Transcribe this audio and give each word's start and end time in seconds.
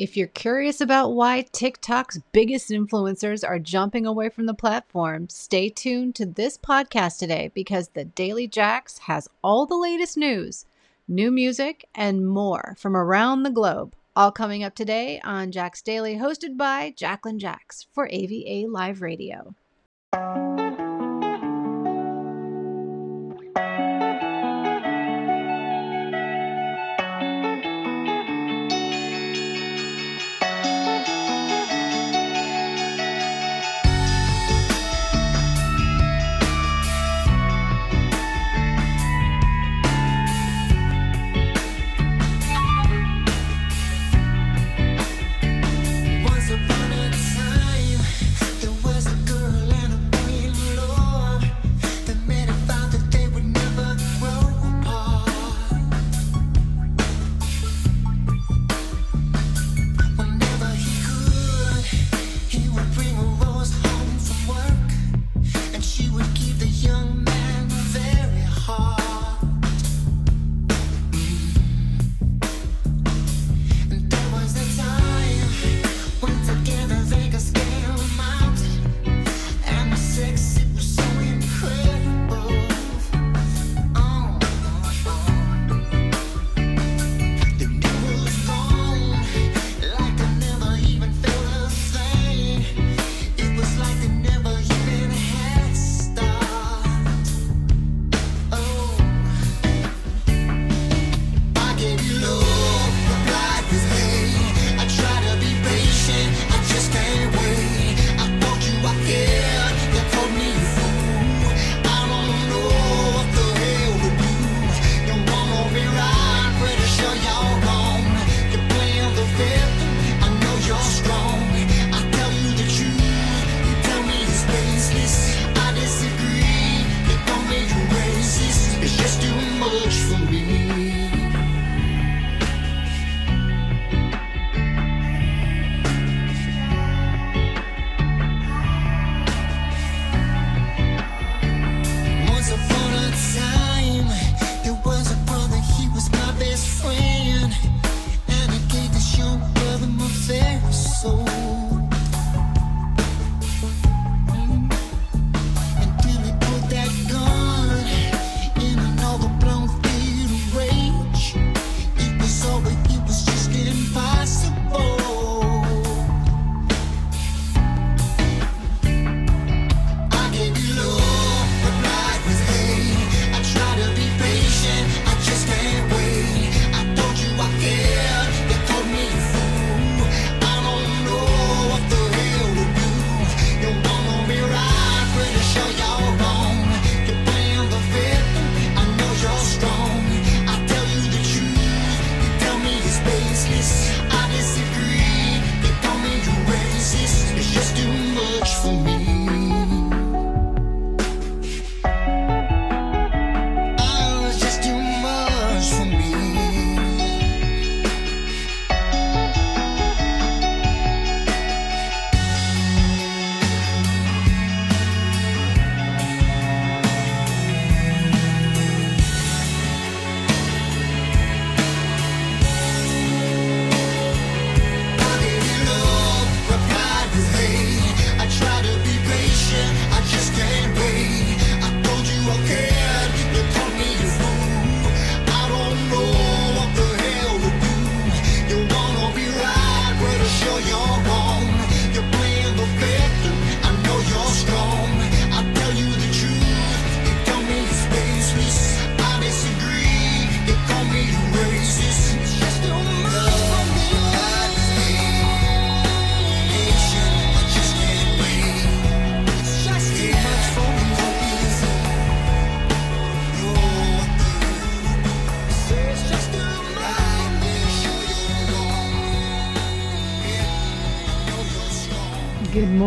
If 0.00 0.16
you're 0.16 0.28
curious 0.28 0.80
about 0.80 1.10
why 1.10 1.44
TikTok's 1.52 2.20
biggest 2.32 2.70
influencers 2.70 3.46
are 3.46 3.58
jumping 3.58 4.06
away 4.06 4.30
from 4.30 4.46
the 4.46 4.54
platform, 4.54 5.28
stay 5.28 5.68
tuned 5.68 6.14
to 6.14 6.24
this 6.24 6.56
podcast 6.56 7.18
today 7.18 7.50
because 7.52 7.88
the 7.88 8.06
Daily 8.06 8.48
Jax 8.48 9.00
has 9.00 9.28
all 9.44 9.66
the 9.66 9.76
latest 9.76 10.16
news, 10.16 10.64
new 11.06 11.30
music, 11.30 11.84
and 11.94 12.26
more 12.26 12.76
from 12.78 12.96
around 12.96 13.42
the 13.42 13.50
globe. 13.50 13.94
All 14.16 14.32
coming 14.32 14.64
up 14.64 14.74
today 14.74 15.20
on 15.22 15.52
Jax 15.52 15.82
Daily, 15.82 16.16
hosted 16.16 16.56
by 16.56 16.94
Jacqueline 16.96 17.38
Jax 17.38 17.86
for 17.92 18.08
AVA 18.10 18.70
Live 18.70 19.02
Radio. 19.02 19.54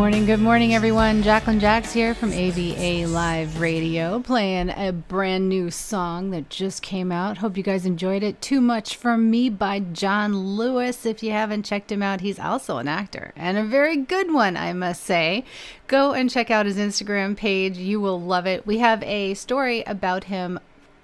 morning, 0.04 0.26
good 0.26 0.38
morning, 0.38 0.74
everyone. 0.74 1.22
Jacqueline 1.22 1.58
Jax 1.58 1.90
here 1.90 2.14
from 2.14 2.30
AVA 2.30 3.06
Live 3.06 3.58
Radio, 3.58 4.20
playing 4.20 4.68
a 4.68 4.92
brand 4.92 5.48
new 5.48 5.70
song 5.70 6.28
that 6.28 6.50
just 6.50 6.82
came 6.82 7.10
out. 7.10 7.38
Hope 7.38 7.56
you 7.56 7.62
guys 7.62 7.86
enjoyed 7.86 8.22
it. 8.22 8.38
Too 8.42 8.60
Much 8.60 8.96
From 8.96 9.30
Me 9.30 9.48
by 9.48 9.80
John 9.80 10.36
Lewis. 10.36 11.06
If 11.06 11.22
you 11.22 11.30
haven't 11.30 11.64
checked 11.64 11.90
him 11.90 12.02
out, 12.02 12.20
he's 12.20 12.38
also 12.38 12.76
an 12.76 12.86
actor 12.86 13.32
and 13.34 13.56
a 13.56 13.64
very 13.64 13.96
good 13.96 14.30
one, 14.30 14.58
I 14.58 14.74
must 14.74 15.02
say. 15.02 15.42
Go 15.86 16.12
and 16.12 16.28
check 16.28 16.50
out 16.50 16.66
his 16.66 16.76
Instagram 16.76 17.34
page. 17.34 17.78
You 17.78 17.98
will 17.98 18.20
love 18.20 18.46
it. 18.46 18.66
We 18.66 18.80
have 18.80 19.02
a 19.04 19.32
story 19.32 19.84
about 19.84 20.24
him 20.24 20.60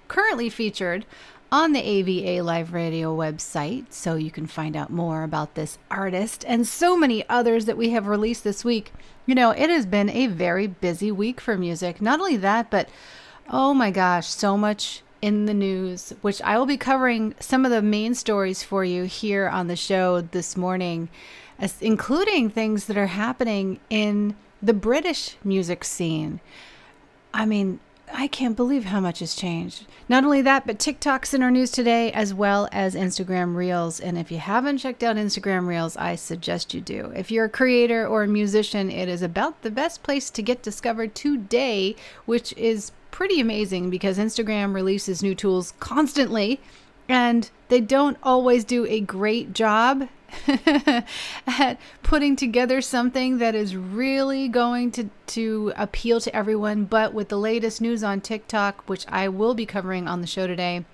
currently 0.09 0.47
featured 0.47 1.07
on 1.51 1.73
the 1.73 1.81
AVA 1.81 2.41
Live 2.41 2.71
Radio 2.71 3.15
website, 3.15 3.91
so 3.91 4.15
you 4.15 4.31
can 4.31 4.47
find 4.47 4.75
out 4.75 4.89
more 4.89 5.23
about 5.23 5.55
this 5.55 5.77
artist 5.89 6.45
and 6.47 6.65
so 6.65 6.95
many 6.95 7.27
others 7.27 7.65
that 7.65 7.75
we 7.75 7.89
have 7.89 8.07
released 8.07 8.45
this 8.45 8.63
week. 8.63 8.93
You 9.25 9.35
know, 9.35 9.51
it 9.51 9.69
has 9.69 9.85
been 9.85 10.09
a 10.09 10.27
very 10.27 10.67
busy 10.67 11.11
week 11.11 11.41
for 11.41 11.57
music. 11.57 12.01
Not 12.01 12.19
only 12.19 12.37
that, 12.37 12.69
but 12.69 12.87
oh 13.49 13.73
my 13.73 13.91
gosh, 13.91 14.27
so 14.27 14.55
much 14.55 15.01
in 15.21 15.45
the 15.45 15.53
news, 15.53 16.13
which 16.21 16.41
I 16.41 16.57
will 16.57 16.65
be 16.65 16.77
covering 16.77 17.35
some 17.39 17.65
of 17.65 17.71
the 17.71 17.81
main 17.81 18.15
stories 18.15 18.63
for 18.63 18.85
you 18.85 19.03
here 19.03 19.49
on 19.49 19.67
the 19.67 19.75
show 19.75 20.21
this 20.21 20.55
morning, 20.55 21.09
including 21.81 22.49
things 22.49 22.85
that 22.85 22.97
are 22.97 23.07
happening 23.07 23.79
in 23.89 24.35
the 24.61 24.73
British 24.73 25.35
music 25.43 25.83
scene. 25.83 26.39
I 27.33 27.45
mean, 27.45 27.81
I 28.13 28.27
can't 28.27 28.55
believe 28.55 28.85
how 28.85 28.99
much 28.99 29.19
has 29.19 29.35
changed. 29.35 29.85
Not 30.09 30.23
only 30.23 30.41
that, 30.41 30.67
but 30.67 30.79
TikTok's 30.79 31.33
in 31.33 31.41
our 31.41 31.51
news 31.51 31.71
today, 31.71 32.11
as 32.11 32.33
well 32.33 32.67
as 32.71 32.95
Instagram 32.95 33.55
Reels. 33.55 33.99
And 33.99 34.17
if 34.17 34.31
you 34.31 34.37
haven't 34.37 34.79
checked 34.79 35.03
out 35.03 35.15
Instagram 35.15 35.67
Reels, 35.67 35.95
I 35.97 36.15
suggest 36.15 36.73
you 36.73 36.81
do. 36.81 37.11
If 37.15 37.31
you're 37.31 37.45
a 37.45 37.49
creator 37.49 38.05
or 38.05 38.23
a 38.23 38.27
musician, 38.27 38.91
it 38.91 39.07
is 39.07 39.21
about 39.21 39.61
the 39.61 39.71
best 39.71 40.03
place 40.03 40.29
to 40.31 40.41
get 40.41 40.61
discovered 40.61 41.15
today, 41.15 41.95
which 42.25 42.53
is 42.53 42.91
pretty 43.11 43.39
amazing 43.39 43.89
because 43.89 44.17
Instagram 44.17 44.73
releases 44.73 45.21
new 45.21 45.35
tools 45.35 45.73
constantly 45.79 46.59
and 47.11 47.49
they 47.67 47.81
don't 47.81 48.17
always 48.23 48.63
do 48.63 48.85
a 48.85 49.01
great 49.01 49.53
job 49.53 50.07
at 51.45 51.77
putting 52.03 52.37
together 52.37 52.79
something 52.81 53.37
that 53.39 53.53
is 53.53 53.75
really 53.75 54.47
going 54.47 54.91
to, 54.91 55.09
to 55.27 55.73
appeal 55.75 56.21
to 56.21 56.33
everyone. 56.33 56.85
But 56.85 57.13
with 57.13 57.27
the 57.27 57.37
latest 57.37 57.81
news 57.81 58.01
on 58.01 58.21
TikTok, 58.21 58.89
which 58.89 59.05
I 59.09 59.27
will 59.27 59.53
be 59.53 59.65
covering 59.65 60.07
on 60.07 60.21
the 60.21 60.27
show 60.27 60.47
today, 60.47 60.85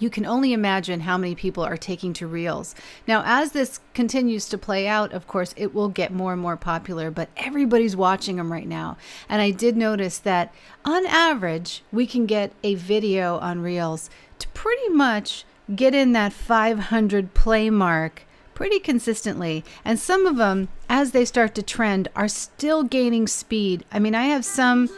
you 0.00 0.10
can 0.10 0.26
only 0.26 0.52
imagine 0.52 1.00
how 1.00 1.16
many 1.16 1.36
people 1.36 1.62
are 1.62 1.76
taking 1.76 2.12
to 2.14 2.26
Reels. 2.26 2.74
Now, 3.06 3.22
as 3.24 3.52
this 3.52 3.78
continues 3.94 4.48
to 4.48 4.58
play 4.58 4.88
out, 4.88 5.12
of 5.12 5.28
course, 5.28 5.54
it 5.56 5.72
will 5.72 5.88
get 5.88 6.12
more 6.12 6.32
and 6.32 6.42
more 6.42 6.56
popular, 6.56 7.12
but 7.12 7.28
everybody's 7.36 7.94
watching 7.94 8.36
them 8.36 8.50
right 8.50 8.66
now. 8.66 8.96
And 9.28 9.40
I 9.40 9.52
did 9.52 9.76
notice 9.76 10.18
that 10.18 10.52
on 10.84 11.06
average, 11.06 11.84
we 11.92 12.06
can 12.08 12.26
get 12.26 12.52
a 12.64 12.74
video 12.74 13.38
on 13.38 13.62
Reels 13.62 14.10
to 14.38 14.48
pretty 14.48 14.88
much 14.88 15.44
get 15.74 15.94
in 15.94 16.12
that 16.12 16.32
500 16.32 17.34
play 17.34 17.70
mark 17.70 18.26
pretty 18.54 18.78
consistently. 18.78 19.64
And 19.84 19.98
some 19.98 20.26
of 20.26 20.36
them, 20.36 20.68
as 20.88 21.10
they 21.10 21.24
start 21.24 21.54
to 21.56 21.62
trend, 21.62 22.08
are 22.14 22.28
still 22.28 22.82
gaining 22.82 23.26
speed. 23.26 23.84
I 23.92 23.98
mean, 23.98 24.14
I 24.14 24.24
have 24.24 24.44
some 24.44 24.88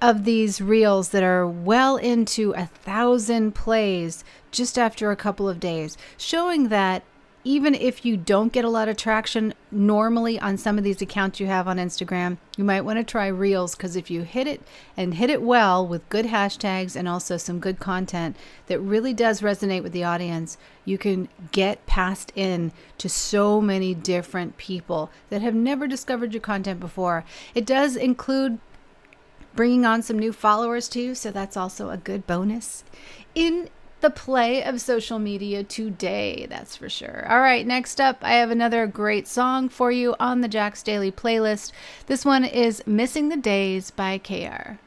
of 0.00 0.24
these 0.24 0.60
reels 0.60 1.10
that 1.10 1.22
are 1.22 1.46
well 1.46 1.96
into 1.96 2.52
a 2.52 2.66
thousand 2.66 3.54
plays 3.54 4.24
just 4.50 4.78
after 4.78 5.10
a 5.10 5.16
couple 5.16 5.48
of 5.48 5.60
days, 5.60 5.96
showing 6.16 6.68
that 6.68 7.04
even 7.44 7.74
if 7.74 8.04
you 8.04 8.16
don't 8.16 8.52
get 8.52 8.64
a 8.64 8.68
lot 8.68 8.88
of 8.88 8.96
traction 8.96 9.52
normally 9.70 10.38
on 10.38 10.56
some 10.56 10.78
of 10.78 10.84
these 10.84 11.02
accounts 11.02 11.40
you 11.40 11.46
have 11.46 11.66
on 11.66 11.76
Instagram, 11.76 12.36
you 12.56 12.62
might 12.62 12.82
want 12.82 12.98
to 12.98 13.04
try 13.04 13.26
Reels 13.26 13.74
because 13.74 13.96
if 13.96 14.10
you 14.10 14.22
hit 14.22 14.46
it 14.46 14.62
and 14.96 15.14
hit 15.14 15.28
it 15.28 15.42
well 15.42 15.86
with 15.86 16.08
good 16.08 16.26
hashtags 16.26 16.94
and 16.94 17.08
also 17.08 17.36
some 17.36 17.58
good 17.58 17.80
content 17.80 18.36
that 18.66 18.78
really 18.78 19.12
does 19.12 19.40
resonate 19.40 19.82
with 19.82 19.92
the 19.92 20.04
audience, 20.04 20.56
you 20.84 20.96
can 20.98 21.28
get 21.50 21.84
passed 21.86 22.32
in 22.36 22.70
to 22.98 23.08
so 23.08 23.60
many 23.60 23.94
different 23.94 24.56
people 24.56 25.10
that 25.30 25.42
have 25.42 25.54
never 25.54 25.88
discovered 25.88 26.32
your 26.32 26.40
content 26.40 26.78
before. 26.78 27.24
It 27.54 27.66
does 27.66 27.96
include 27.96 28.60
bringing 29.54 29.84
on 29.84 30.02
some 30.02 30.18
new 30.18 30.32
followers 30.32 30.88
too, 30.88 31.14
so 31.14 31.30
that's 31.30 31.56
also 31.56 31.90
a 31.90 31.96
good 31.96 32.26
bonus. 32.26 32.84
In 33.34 33.68
the 34.02 34.10
play 34.10 34.62
of 34.62 34.80
social 34.80 35.18
media 35.18 35.64
today, 35.64 36.46
that's 36.50 36.76
for 36.76 36.88
sure. 36.88 37.26
All 37.30 37.40
right, 37.40 37.66
next 37.66 38.00
up, 38.00 38.18
I 38.20 38.34
have 38.34 38.50
another 38.50 38.86
great 38.86 39.26
song 39.26 39.68
for 39.68 39.90
you 39.90 40.14
on 40.20 40.42
the 40.42 40.48
Jax 40.48 40.82
Daily 40.82 41.10
playlist. 41.10 41.72
This 42.06 42.24
one 42.24 42.44
is 42.44 42.86
Missing 42.86 43.30
the 43.30 43.36
Days 43.36 43.90
by 43.90 44.18
KR. 44.18 44.78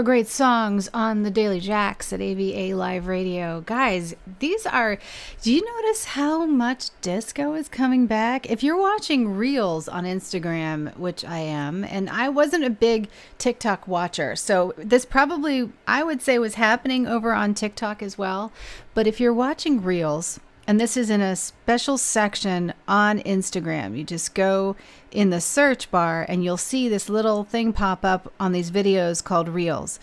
more 0.00 0.04
great 0.04 0.28
songs 0.28 0.88
on 0.94 1.24
the 1.24 1.30
Daily 1.30 1.60
Jax 1.60 2.10
at 2.10 2.22
AVA 2.22 2.74
Live 2.74 3.06
Radio. 3.06 3.60
Guys, 3.60 4.14
these 4.38 4.64
are. 4.64 4.98
Do 5.42 5.52
you 5.52 5.62
notice 5.62 6.06
how 6.06 6.46
much 6.46 6.88
disco 7.02 7.52
is 7.52 7.68
coming 7.68 8.06
back? 8.06 8.50
If 8.50 8.62
you're 8.62 8.80
watching 8.80 9.36
reels 9.36 9.88
on 9.88 10.04
Instagram, 10.04 10.96
which 10.96 11.22
I 11.22 11.40
am, 11.40 11.84
and 11.84 12.08
I 12.08 12.30
wasn't 12.30 12.64
a 12.64 12.70
big 12.70 13.10
TikTok 13.36 13.86
watcher, 13.86 14.36
so 14.36 14.72
this 14.78 15.04
probably, 15.04 15.70
I 15.86 16.02
would 16.02 16.22
say, 16.22 16.38
was 16.38 16.54
happening 16.54 17.06
over 17.06 17.34
on 17.34 17.52
TikTok 17.52 18.02
as 18.02 18.16
well. 18.16 18.52
But 18.94 19.06
if 19.06 19.20
you're 19.20 19.34
watching 19.34 19.82
reels, 19.82 20.40
and 20.70 20.78
this 20.78 20.96
is 20.96 21.10
in 21.10 21.20
a 21.20 21.34
special 21.34 21.98
section 21.98 22.74
on 22.86 23.18
Instagram. 23.18 23.98
You 23.98 24.04
just 24.04 24.36
go 24.36 24.76
in 25.10 25.30
the 25.30 25.40
search 25.40 25.90
bar 25.90 26.24
and 26.28 26.44
you'll 26.44 26.56
see 26.56 26.88
this 26.88 27.08
little 27.08 27.42
thing 27.42 27.72
pop 27.72 28.04
up 28.04 28.32
on 28.38 28.52
these 28.52 28.70
videos 28.70 29.20
called 29.24 29.48
Reels. 29.48 29.98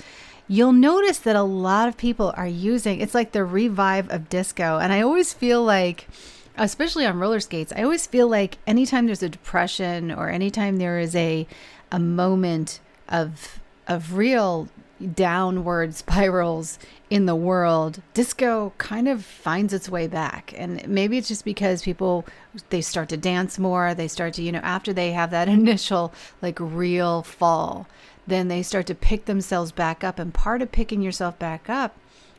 You'll 0.45 0.73
notice 0.73 1.19
that 1.19 1.37
a 1.37 1.41
lot 1.41 1.87
of 1.87 1.95
people 1.95 2.33
are 2.35 2.45
using 2.45 2.99
it's 2.99 3.15
like 3.15 3.31
the 3.31 3.45
revive 3.45 4.09
of 4.09 4.27
disco. 4.27 4.77
And 4.77 4.91
I 4.91 4.99
always 4.99 5.31
feel 5.31 5.63
like 5.63 6.09
especially 6.57 7.05
on 7.05 7.17
roller 7.17 7.39
skates, 7.39 7.71
I 7.73 7.83
always 7.83 8.05
feel 8.05 8.27
like 8.27 8.57
anytime 8.67 9.05
there's 9.05 9.23
a 9.23 9.29
depression 9.29 10.11
or 10.11 10.27
anytime 10.27 10.79
there 10.79 10.99
is 10.99 11.15
a 11.15 11.47
a 11.93 11.99
moment 11.99 12.81
of 13.07 13.61
of 13.87 14.17
real 14.17 14.67
downward 15.13 15.93
spirals 15.93 16.79
in 17.09 17.25
the 17.25 17.35
world, 17.35 18.01
disco 18.13 18.73
kind 18.77 19.07
of 19.07 19.23
finds 19.23 19.73
its 19.73 19.89
way 19.89 20.07
back. 20.07 20.53
And 20.57 20.87
maybe 20.87 21.17
it's 21.17 21.27
just 21.27 21.45
because 21.45 21.83
people 21.83 22.25
they 22.69 22.81
start 22.81 23.09
to 23.09 23.17
dance 23.17 23.59
more, 23.59 23.93
they 23.93 24.07
start 24.07 24.33
to, 24.35 24.41
you 24.41 24.51
know, 24.51 24.59
after 24.59 24.93
they 24.93 25.11
have 25.11 25.31
that 25.31 25.47
initial 25.59 26.13
like 26.41 26.57
real 26.59 27.23
fall, 27.23 27.87
then 28.25 28.47
they 28.47 28.63
start 28.63 28.85
to 28.87 28.95
pick 28.95 29.25
themselves 29.25 29.71
back 29.71 30.03
up 30.03 30.19
and 30.19 30.33
part 30.33 30.61
of 30.61 30.71
picking 30.71 31.01
yourself 31.01 31.37
back 31.39 31.69
up 31.69 31.95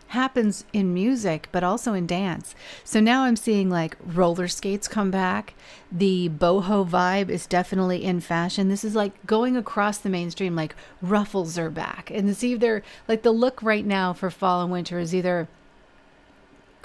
happens 0.09 0.65
in 0.73 0.95
music, 0.95 1.49
but 1.53 1.63
also 1.63 1.93
in 1.93 2.07
dance. 2.07 2.55
So 2.85 3.01
now 3.01 3.25
I'm 3.25 3.37
seeing 3.37 3.69
like 3.69 3.97
roller 4.05 4.49
skates 4.49 4.89
come 4.89 5.11
back. 5.11 5.55
The 5.93 6.29
boho 6.31 6.89
vibe 6.89 7.29
is 7.29 7.47
definitely 7.47 8.05
in 8.05 8.21
fashion. 8.21 8.69
This 8.69 8.85
is 8.85 8.95
like 8.95 9.27
going 9.27 9.57
across 9.57 9.99
the 9.99 10.09
mainstream, 10.09 10.57
like 10.57 10.75
ruffles 11.03 11.59
are 11.59 11.71
back. 11.71 12.11
And 12.11 12.29
it's 12.29 12.45
either 12.45 12.83
like 13.07 13.23
the 13.23 13.33
look 13.33 13.63
right 13.63 13.85
now 13.85 14.13
for 14.13 14.31
fall 14.31 14.63
and 14.63 14.73
winter 14.73 14.99
is 14.99 15.15
either 15.15 15.49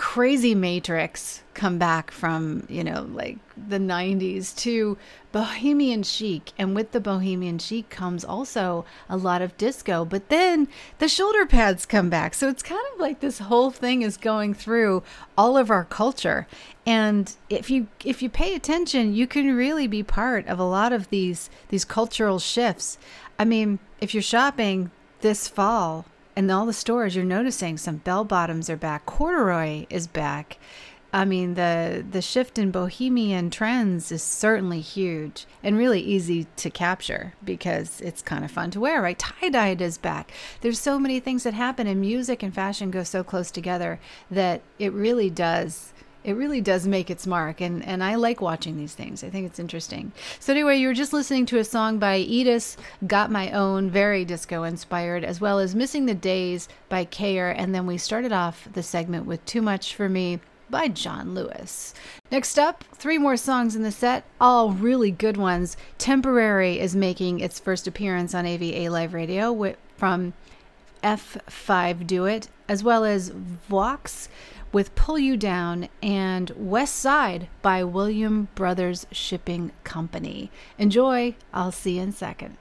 crazy 0.03 0.53
matrix 0.53 1.43
come 1.53 1.79
back 1.79 2.11
from 2.11 2.67
you 2.67 2.83
know 2.83 3.07
like 3.13 3.37
the 3.69 3.77
90s 3.77 4.53
to 4.53 4.97
bohemian 5.31 6.03
chic. 6.03 6.51
And 6.57 6.75
with 6.75 6.91
the 6.91 6.99
bohemian 6.99 7.57
chic 7.57 7.89
comes 7.89 8.25
also 8.25 8.83
a 9.07 9.15
lot 9.15 9.41
of 9.41 9.55
disco. 9.55 10.03
But 10.03 10.27
then 10.27 10.67
the 10.99 11.07
shoulder 11.07 11.45
pads 11.45 11.85
come 11.85 12.09
back. 12.09 12.33
So 12.33 12.49
it's 12.49 12.61
kind 12.61 12.81
of 12.93 12.99
like 12.99 13.21
this 13.21 13.39
whole 13.39 13.71
thing 13.71 14.01
is 14.01 14.17
going 14.17 14.53
through 14.53 15.03
all 15.37 15.55
of 15.55 15.71
our 15.71 15.85
culture. 15.85 16.47
And 16.85 17.33
if 17.49 17.69
you 17.69 17.87
if 18.03 18.21
you 18.21 18.29
pay 18.29 18.53
attention 18.55 19.13
you 19.13 19.25
can 19.25 19.55
really 19.55 19.87
be 19.87 20.03
part 20.03 20.45
of 20.47 20.59
a 20.59 20.65
lot 20.65 20.91
of 20.91 21.09
these 21.11 21.49
these 21.69 21.85
cultural 21.85 22.39
shifts. 22.39 22.97
I 23.39 23.45
mean 23.45 23.79
if 24.01 24.13
you're 24.13 24.21
shopping 24.21 24.91
this 25.21 25.47
fall 25.47 26.05
in 26.35 26.49
all 26.49 26.65
the 26.65 26.73
stores 26.73 27.15
you're 27.15 27.25
noticing 27.25 27.77
some 27.77 27.97
bell 27.97 28.23
bottoms 28.23 28.69
are 28.69 28.77
back. 28.77 29.05
Corduroy 29.05 29.85
is 29.89 30.07
back. 30.07 30.57
I 31.15 31.25
mean 31.25 31.53
the 31.53 32.03
the 32.09 32.23
shift 32.23 32.57
in 32.57 32.71
bohemian 32.71 33.51
trends 33.51 34.11
is 34.11 34.23
certainly 34.23 34.81
huge 34.81 35.45
and 35.61 35.77
really 35.77 36.01
easy 36.01 36.47
to 36.55 36.71
capture 36.71 37.33
because 37.43 38.01
it's 38.01 38.23
kind 38.23 38.43
of 38.43 38.49
fun 38.49 38.71
to 38.71 38.79
wear 38.79 39.01
right? 39.01 39.19
Tie-dyed 39.19 39.79
is 39.79 39.99
back. 39.99 40.31
There's 40.61 40.79
so 40.79 40.97
many 40.97 41.19
things 41.19 41.43
that 41.43 41.53
happen 41.53 41.85
and 41.85 42.01
music 42.01 42.41
and 42.41 42.53
fashion 42.53 42.89
go 42.89 43.03
so 43.03 43.23
close 43.23 43.51
together 43.51 43.99
that 44.31 44.61
it 44.79 44.91
really 44.91 45.29
does 45.29 45.93
it 46.23 46.33
really 46.33 46.61
does 46.61 46.87
make 46.87 47.09
its 47.09 47.27
mark 47.27 47.61
and 47.61 47.83
and 47.85 48.03
I 48.03 48.15
like 48.15 48.41
watching 48.41 48.77
these 48.77 48.93
things. 48.93 49.23
I 49.23 49.29
think 49.29 49.45
it's 49.45 49.59
interesting. 49.59 50.11
So 50.39 50.53
anyway, 50.53 50.77
you 50.77 50.87
were 50.87 50.93
just 50.93 51.13
listening 51.13 51.45
to 51.47 51.59
a 51.59 51.63
song 51.63 51.99
by 51.99 52.19
Edis, 52.19 52.77
Got 53.05 53.31
My 53.31 53.51
Own, 53.51 53.89
very 53.89 54.25
disco 54.25 54.63
inspired, 54.63 55.23
as 55.23 55.41
well 55.41 55.59
as 55.59 55.75
Missing 55.75 56.05
the 56.05 56.15
Days 56.15 56.67
by 56.89 57.05
Kayer, 57.05 57.53
and 57.57 57.73
then 57.73 57.85
we 57.85 57.97
started 57.97 58.31
off 58.31 58.67
the 58.73 58.83
segment 58.83 59.25
with 59.25 59.45
Too 59.45 59.61
Much 59.61 59.95
for 59.95 60.09
Me 60.09 60.39
by 60.69 60.87
John 60.87 61.35
Lewis. 61.35 61.93
Next 62.31 62.57
up, 62.57 62.83
three 62.93 63.17
more 63.17 63.37
songs 63.37 63.75
in 63.75 63.83
the 63.83 63.91
set, 63.91 64.25
all 64.41 64.71
really 64.71 65.11
good 65.11 65.37
ones. 65.37 65.77
Temporary 65.97 66.79
is 66.79 66.95
making 66.95 67.39
its 67.39 67.59
first 67.59 67.85
appearance 67.85 68.33
on 68.33 68.45
AVA 68.45 68.89
Live 68.89 69.13
Radio 69.13 69.75
from 69.97 70.33
F5 71.03 72.07
Do 72.07 72.25
It, 72.25 72.49
as 72.67 72.83
well 72.83 73.03
as 73.03 73.29
Vox 73.29 74.29
with 74.71 74.95
Pull 74.95 75.19
You 75.19 75.37
Down 75.37 75.87
and 76.01 76.51
West 76.55 76.95
Side 76.95 77.47
by 77.61 77.83
William 77.83 78.47
Brothers 78.55 79.05
Shipping 79.11 79.71
Company. 79.83 80.49
Enjoy. 80.77 81.35
I'll 81.53 81.71
see 81.71 81.97
you 81.97 82.01
in 82.01 82.09
a 82.09 82.13
second. 82.13 82.57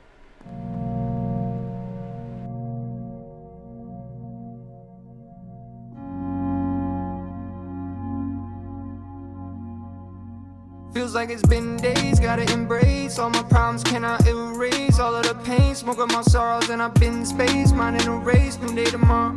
Feels 11.13 11.29
like 11.29 11.31
it's 11.31 11.47
been 11.47 11.77
days, 11.77 12.19
gotta 12.19 12.51
embrace 12.55 13.19
all 13.19 13.29
my 13.29 13.43
problems, 13.43 13.85
cannot 13.85 14.27
erase 14.27 14.99
all 14.99 15.15
of 15.15 15.25
the 15.25 15.35
pain. 15.45 15.75
Smoke 15.75 15.99
up 15.99 16.11
my 16.11 16.23
sorrows, 16.23 16.71
and 16.71 16.81
I've 16.81 16.95
been 16.95 17.19
in 17.19 17.27
space, 17.27 17.71
minding 17.73 18.09
a 18.09 18.17
race. 18.17 18.59
New 18.59 18.75
day 18.75 18.87
tomorrow, 18.87 19.35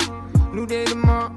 new 0.53 0.65
day 0.65 0.86
tomorrow, 0.86 1.36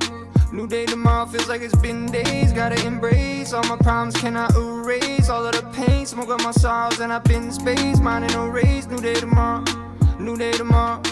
new 0.52 0.68
day 0.68 0.86
tomorrow. 0.86 1.26
Feels 1.26 1.48
like 1.48 1.62
it's 1.62 1.74
been 1.74 2.06
days, 2.06 2.52
gotta 2.52 2.80
embrace 2.86 3.52
all 3.52 3.64
my 3.64 3.76
problems, 3.78 4.14
cannot 4.14 4.54
erase 4.54 5.28
all 5.28 5.44
of 5.44 5.56
the 5.56 5.62
pain. 5.72 6.06
Smoke 6.06 6.28
up 6.28 6.40
my 6.44 6.52
sorrows, 6.52 7.00
and 7.00 7.12
I've 7.12 7.24
been 7.24 7.42
in 7.46 7.50
space, 7.50 7.98
minding 7.98 8.32
a 8.36 8.48
race. 8.48 8.86
New 8.86 8.98
day 8.98 9.14
tomorrow, 9.14 9.64
new 10.20 10.36
day 10.36 10.52
tomorrow. 10.52 11.02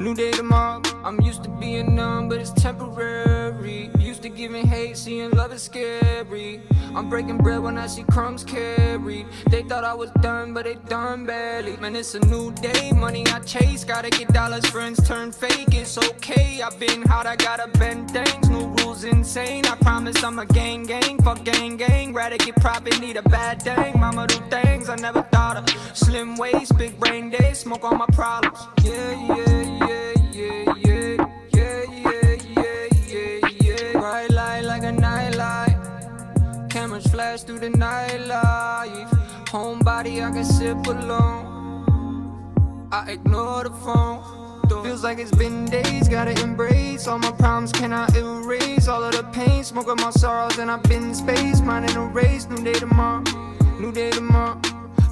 New 0.00 0.14
day 0.14 0.30
tomorrow. 0.30 0.80
I'm 1.04 1.20
used 1.20 1.44
to 1.44 1.50
being 1.50 1.94
numb, 1.94 2.30
but 2.30 2.40
it's 2.40 2.52
temporary. 2.52 3.90
Used 3.98 4.22
to 4.22 4.30
giving 4.30 4.66
hate, 4.66 4.96
seeing 4.96 5.30
love 5.32 5.52
is 5.52 5.62
scary. 5.62 6.62
I'm 6.94 7.10
breaking 7.10 7.36
bread 7.36 7.60
when 7.60 7.76
I 7.76 7.86
see 7.86 8.04
crumbs 8.04 8.42
carried. 8.42 9.26
They 9.50 9.62
thought 9.62 9.84
I 9.84 9.92
was 9.92 10.10
done, 10.22 10.54
but 10.54 10.64
they 10.64 10.76
done 10.88 11.26
barely. 11.26 11.76
Man, 11.76 11.94
it's 11.96 12.14
a 12.14 12.20
new 12.20 12.50
day, 12.50 12.92
money 12.92 13.26
I 13.26 13.40
chase. 13.40 13.84
Gotta 13.84 14.08
get 14.08 14.32
dollars, 14.32 14.64
friends 14.64 15.06
turn 15.06 15.32
fake. 15.32 15.74
It's 15.74 15.98
okay, 15.98 16.62
I've 16.62 16.80
been 16.80 17.02
hot, 17.02 17.26
I 17.26 17.36
gotta 17.36 17.68
bend 17.78 18.10
things. 18.10 18.48
New 18.48 18.79
rules 18.90 19.04
insane. 19.04 19.64
I 19.66 19.76
promise 19.76 20.22
I'm 20.22 20.38
a 20.38 20.46
gang 20.46 20.84
gang, 20.84 21.18
fuck 21.22 21.44
gang 21.44 21.76
gang. 21.76 22.12
Rather 22.12 22.36
profit, 22.60 23.00
need 23.00 23.16
a 23.16 23.22
bad 23.22 23.58
dang. 23.64 23.98
Mama 23.98 24.26
do 24.26 24.36
things 24.50 24.88
I 24.88 24.96
never 24.96 25.22
thought 25.22 25.56
of. 25.56 25.64
Slim 25.96 26.36
waist, 26.36 26.76
big 26.76 26.98
brain 26.98 27.30
day, 27.30 27.52
smoke 27.52 27.84
all 27.84 27.94
my 27.94 28.06
problems. 28.12 28.58
Yeah, 28.82 29.12
yeah, 29.28 29.62
yeah, 29.86 30.12
yeah, 30.38 30.74
yeah. 30.86 31.16
Yeah, 31.56 31.84
yeah, 32.04 32.36
yeah, 33.08 33.48
yeah. 33.60 33.92
Bright 33.92 34.30
light 34.30 34.64
like 34.64 34.82
a 34.82 34.92
night 34.92 35.36
light. 35.36 35.76
Cameras 36.70 37.06
flash 37.06 37.42
through 37.42 37.60
the 37.60 37.70
night 37.70 38.20
life. 38.26 39.10
Homebody, 39.52 40.14
I 40.26 40.30
can 40.32 40.44
sip 40.44 40.86
alone. 40.86 41.46
I 42.92 43.12
ignore 43.12 43.64
the 43.64 43.70
phone. 43.70 44.39
Feels 44.70 45.02
like 45.02 45.18
it's 45.18 45.34
been 45.34 45.64
days, 45.64 46.08
gotta 46.08 46.30
embrace 46.42 47.08
all 47.08 47.18
my 47.18 47.32
problems, 47.32 47.72
cannot 47.72 48.16
erase 48.16 48.86
all 48.86 49.02
of 49.02 49.12
the 49.12 49.24
pain. 49.32 49.64
Smoke 49.64 49.88
up 49.88 49.98
my 49.98 50.10
sorrows, 50.10 50.58
and 50.58 50.70
I've 50.70 50.82
been 50.84 51.08
in 51.08 51.14
space, 51.14 51.60
minding 51.60 51.96
a 51.96 52.06
race. 52.06 52.48
New 52.48 52.62
day 52.62 52.74
tomorrow, 52.74 53.24
new 53.80 53.90
day 53.92 54.10
tomorrow. 54.10 54.60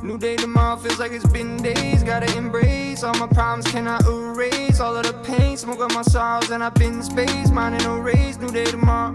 New 0.02 0.16
day 0.16 0.36
tomorrow 0.36 0.76
feels 0.76 1.00
like 1.00 1.10
it's 1.10 1.26
been 1.26 1.56
days. 1.56 2.04
Gotta 2.04 2.32
embrace 2.36 3.02
all 3.02 3.14
my 3.14 3.26
problems, 3.26 3.66
cannot 3.66 4.06
erase 4.06 4.78
all 4.78 4.96
of 4.96 5.04
the 5.04 5.12
pain. 5.24 5.56
Smoke 5.56 5.80
up 5.80 5.92
my 5.92 6.02
sorrows, 6.02 6.50
and 6.50 6.62
I've 6.62 6.74
been 6.74 6.94
in 6.94 7.02
space, 7.02 7.50
minding 7.50 7.84
a 7.84 8.00
race. 8.00 8.38
New 8.38 8.50
day 8.50 8.64
tomorrow, 8.64 9.14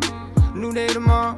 new 0.54 0.74
day 0.74 0.88
tomorrow, 0.88 1.38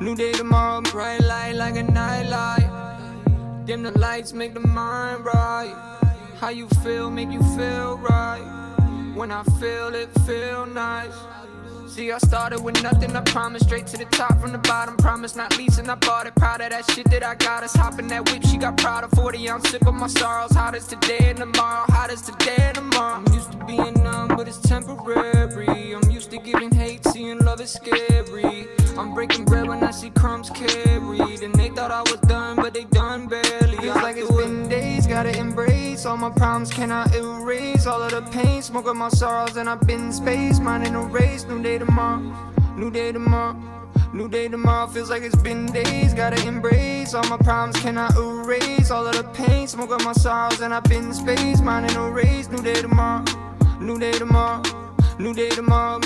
new 0.00 0.16
day 0.16 0.32
tomorrow. 0.32 0.80
Bright 0.80 1.20
light 1.20 1.54
like 1.54 1.76
a 1.76 1.84
night 1.84 2.28
light. 2.28 3.64
Dim 3.64 3.84
the 3.84 3.96
lights, 3.98 4.32
make 4.32 4.54
the 4.54 4.60
mind 4.60 5.24
right. 5.24 5.99
How 6.40 6.48
you 6.48 6.68
feel, 6.82 7.10
make 7.10 7.30
you 7.30 7.42
feel 7.54 7.98
right. 7.98 8.40
When 9.14 9.30
I 9.30 9.42
feel 9.60 9.94
it, 9.94 10.08
feel 10.20 10.64
nice. 10.64 11.12
See, 11.86 12.10
I 12.10 12.16
started 12.16 12.62
with 12.62 12.82
nothing, 12.82 13.14
I 13.14 13.20
promise. 13.20 13.60
Straight 13.60 13.86
to 13.88 13.98
the 13.98 14.06
top 14.06 14.40
from 14.40 14.52
the 14.52 14.58
bottom, 14.58 14.96
promise 14.96 15.36
not 15.36 15.58
leasing. 15.58 15.90
I 15.90 15.96
bought 15.96 16.26
it, 16.26 16.34
proud 16.36 16.62
of 16.62 16.70
that 16.70 16.90
shit 16.92 17.10
that 17.10 17.22
I 17.22 17.34
got 17.34 17.62
us. 17.62 17.74
Hopping 17.76 18.08
that 18.08 18.30
whip, 18.30 18.42
she 18.44 18.56
got 18.56 18.78
proud 18.78 19.04
of 19.04 19.10
40 19.10 19.50
ounce 19.50 19.68
sip 19.68 19.86
of 19.86 19.92
my 19.92 20.06
sorrows. 20.06 20.52
Hot 20.52 20.74
as 20.74 20.86
today 20.86 21.18
and 21.28 21.36
tomorrow, 21.40 21.84
hot 21.88 22.10
as 22.10 22.22
today 22.22 22.56
and 22.58 22.74
tomorrow. 22.74 23.16
I'm 23.16 23.34
used 23.34 23.52
to 23.52 23.58
being 23.66 23.92
numb, 24.02 24.28
but 24.28 24.48
it's 24.48 24.60
temporary. 24.60 25.94
I'm 25.94 26.10
used 26.10 26.30
to 26.30 26.38
giving 26.38 26.70
hate, 26.70 27.04
seeing 27.04 27.38
love 27.40 27.60
is 27.60 27.70
scary. 27.70 28.66
I'm 28.96 29.12
breaking 29.12 29.44
bread 29.44 29.68
when 29.68 29.84
I 29.84 29.90
see 29.90 30.08
crumbs 30.08 30.48
carried. 30.48 30.89
Embrace 36.00 36.06
all 36.06 36.30
my 36.30 36.34
problems, 36.34 36.70
cannot 36.70 37.14
erase 37.14 37.86
all 37.86 38.02
of 38.02 38.10
the 38.10 38.22
pain. 38.30 38.62
Smoke 38.62 38.86
up 38.86 38.96
my 38.96 39.10
sorrows, 39.10 39.56
and 39.56 39.68
I've 39.68 39.86
been 39.86 40.06
in 40.06 40.12
space, 40.12 40.58
minding 40.58 40.94
a 40.94 41.02
race. 41.02 41.44
New 41.44 41.62
day 41.62 41.78
tomorrow, 41.78 42.20
new 42.76 42.90
day 42.90 43.12
tomorrow. 43.12 43.54
New 44.14 44.28
day 44.28 44.48
tomorrow 44.48 44.86
feels 44.86 45.10
like 45.10 45.22
it's 45.22 45.36
been 45.36 45.66
days. 45.66 46.14
Gotta 46.14 46.40
embrace 46.46 47.14
all 47.14 47.28
my 47.28 47.36
problems, 47.36 47.78
cannot 47.80 48.16
erase 48.16 48.90
all 48.90 49.06
of 49.06 49.14
the 49.14 49.24
pain. 49.34 49.68
Smoke 49.68 49.90
up 49.90 50.02
my 50.02 50.12
sorrows, 50.12 50.60
and 50.62 50.72
I've 50.72 50.84
been 50.84 51.04
in 51.04 51.12
space, 51.12 51.60
minding 51.60 51.96
a 51.96 52.10
race. 52.10 52.48
New 52.48 52.62
day 52.62 52.80
tomorrow, 52.80 53.24
new 53.78 53.98
day 53.98 54.12
tomorrow, 54.12 54.62
new 55.18 55.34
day 55.34 55.50
tomorrow. 55.50 56.00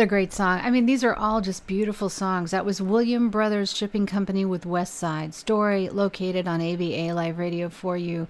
Another 0.00 0.08
great 0.08 0.32
song. 0.32 0.60
I 0.62 0.70
mean, 0.70 0.86
these 0.86 1.04
are 1.04 1.12
all 1.14 1.42
just 1.42 1.66
beautiful 1.66 2.08
songs. 2.08 2.52
That 2.52 2.64
was 2.64 2.80
William 2.80 3.28
Brothers 3.28 3.76
Shipping 3.76 4.06
Company 4.06 4.46
with 4.46 4.64
West 4.64 4.94
Side 4.94 5.34
Story, 5.34 5.90
located 5.90 6.48
on 6.48 6.62
AVA 6.62 7.12
Live 7.12 7.38
Radio 7.38 7.68
for 7.68 7.98
you. 7.98 8.26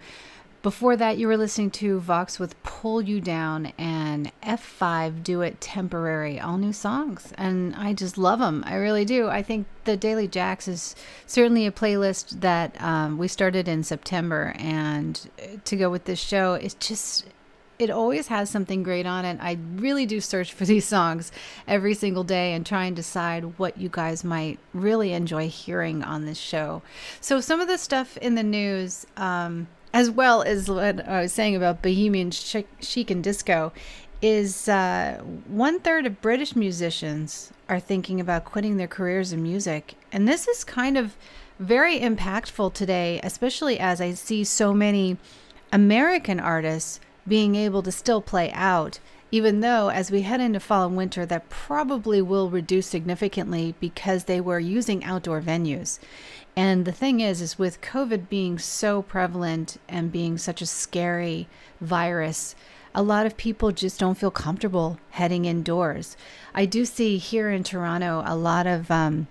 Before 0.65 0.97
that, 0.97 1.17
you 1.17 1.29
were 1.29 1.37
listening 1.37 1.71
to 1.71 2.01
Vox 2.01 2.41
with 2.41 2.61
Pull 2.65 3.03
You 3.03 3.21
Down 3.21 3.67
and 3.79 4.33
F5 4.43 5.23
Do 5.23 5.43
It 5.43 5.61
Temporary, 5.61 6.41
all 6.41 6.59
new 6.59 6.73
songs. 6.73 7.33
And 7.39 7.77
I 7.77 7.93
just 7.93 8.19
love 8.19 8.41
them. 8.41 8.65
I 8.67 8.75
really 8.75 9.05
do. 9.05 9.29
I 9.29 9.45
think 9.45 9.69
the 9.85 9.97
Daily 9.97 10.27
Jax 10.27 10.67
is 10.67 10.97
certainly 11.25 11.67
a 11.67 11.71
playlist 11.71 12.41
that 12.41 12.83
um, 12.83 13.17
we 13.17 13.29
started 13.29 13.69
in 13.69 13.85
September. 13.85 14.57
And 14.59 15.31
to 15.67 15.77
go 15.77 15.89
with 15.89 16.07
this 16.07 16.19
show, 16.19 16.55
it's 16.55 16.75
just 16.75 17.27
it 17.81 17.91
always 17.91 18.29
has 18.29 18.51
something 18.51 18.83
great 18.83 19.07
on 19.07 19.25
it. 19.25 19.39
I 19.41 19.59
really 19.77 20.05
do 20.05 20.21
search 20.21 20.53
for 20.53 20.65
these 20.71 20.85
songs 20.85 21.33
every 21.67 21.95
single 21.95 22.25
day 22.25 22.53
and 22.53 22.65
try 22.65 22.85
and 22.85 22.95
decide 22.95 23.59
what 23.59 23.79
you 23.79 23.89
guys 23.89 24.23
might 24.23 24.59
really 24.75 25.13
enjoy 25.13 25.49
hearing 25.49 26.05
on 26.05 26.27
this 26.27 26.39
show. 26.39 26.83
So, 27.21 27.41
some 27.41 27.61
of 27.61 27.69
the 27.69 27.79
stuff 27.79 28.17
in 28.19 28.35
the 28.35 28.43
news, 28.43 29.07
um, 29.17 29.69
as 29.93 30.11
well 30.11 30.43
as 30.43 30.69
what 30.71 31.09
I 31.09 31.23
was 31.23 31.33
saying 31.33 31.57
about 31.57 31.83
Bohemian 31.83 32.31
chic, 32.31 32.69
chic 32.81 33.11
and 33.11 33.25
disco, 33.25 33.73
is 34.23 34.69
uh, 34.69 35.19
one 35.47 35.81
third 35.81 36.05
of 36.05 36.21
British 36.21 36.55
musicians 36.55 37.53
are 37.71 37.81
thinking 37.81 38.21
about 38.21 38.45
quitting 38.45 38.77
their 38.77 38.87
careers 38.87 39.33
in 39.33 39.43
music. 39.43 39.95
And 40.13 40.29
this 40.29 40.47
is 40.47 40.63
kind 40.63 40.99
of 40.99 41.17
very 41.59 41.99
impactful 41.99 42.75
today, 42.75 43.21
especially 43.23 43.79
as 43.79 44.01
I 44.01 44.13
see 44.13 44.45
so 44.45 44.75
many 44.75 45.17
American 45.73 46.39
artists 46.39 47.01
being 47.27 47.55
able 47.55 47.83
to 47.83 47.93
still 47.93 48.21
play 48.21 48.51
out, 48.53 48.99
even 49.31 49.61
though 49.61 49.89
as 49.91 50.11
we 50.11 50.23
head 50.23 50.41
into 50.41 50.61
fall 50.61 50.87
and 50.87 50.97
winter, 50.97 51.25
that 51.27 51.49
probably 51.49 52.21
will 52.21 52.51
reduce 52.51 52.87
significantly 52.87 53.75
because 53.81 54.25
they 54.25 54.41
were 54.41 54.59
using 54.59 55.05
outdoor 55.05 55.41
venues. 55.41 55.99
And 56.57 56.85
the 56.85 56.93
thing 56.93 57.21
is, 57.21 57.41
is 57.41 57.59
with 57.59 57.81
COVID 57.81 58.29
being 58.29 58.59
so 58.59 59.03
prevalent 59.03 59.77
and 59.89 60.11
being 60.11 60.37
such 60.37 60.61
a 60.61 60.67
scary 60.67 61.49
virus, 61.81 62.57
a 62.95 63.03
lot 63.03 63.25
of 63.25 63.37
people 63.37 63.71
just 63.71 64.01
don't 64.01 64.19
feel 64.19 64.33
comfortable 64.33 64.99
heading 65.11 65.45
indoors. 65.45 66.17
I 66.55 66.67
do 66.67 66.85
see 66.85 67.19
here 67.19 67.51
in 67.51 67.63
Toronto 67.63 68.23
a 68.27 68.35
lot 68.35 68.67
of 68.67 68.91
um, 68.91 69.29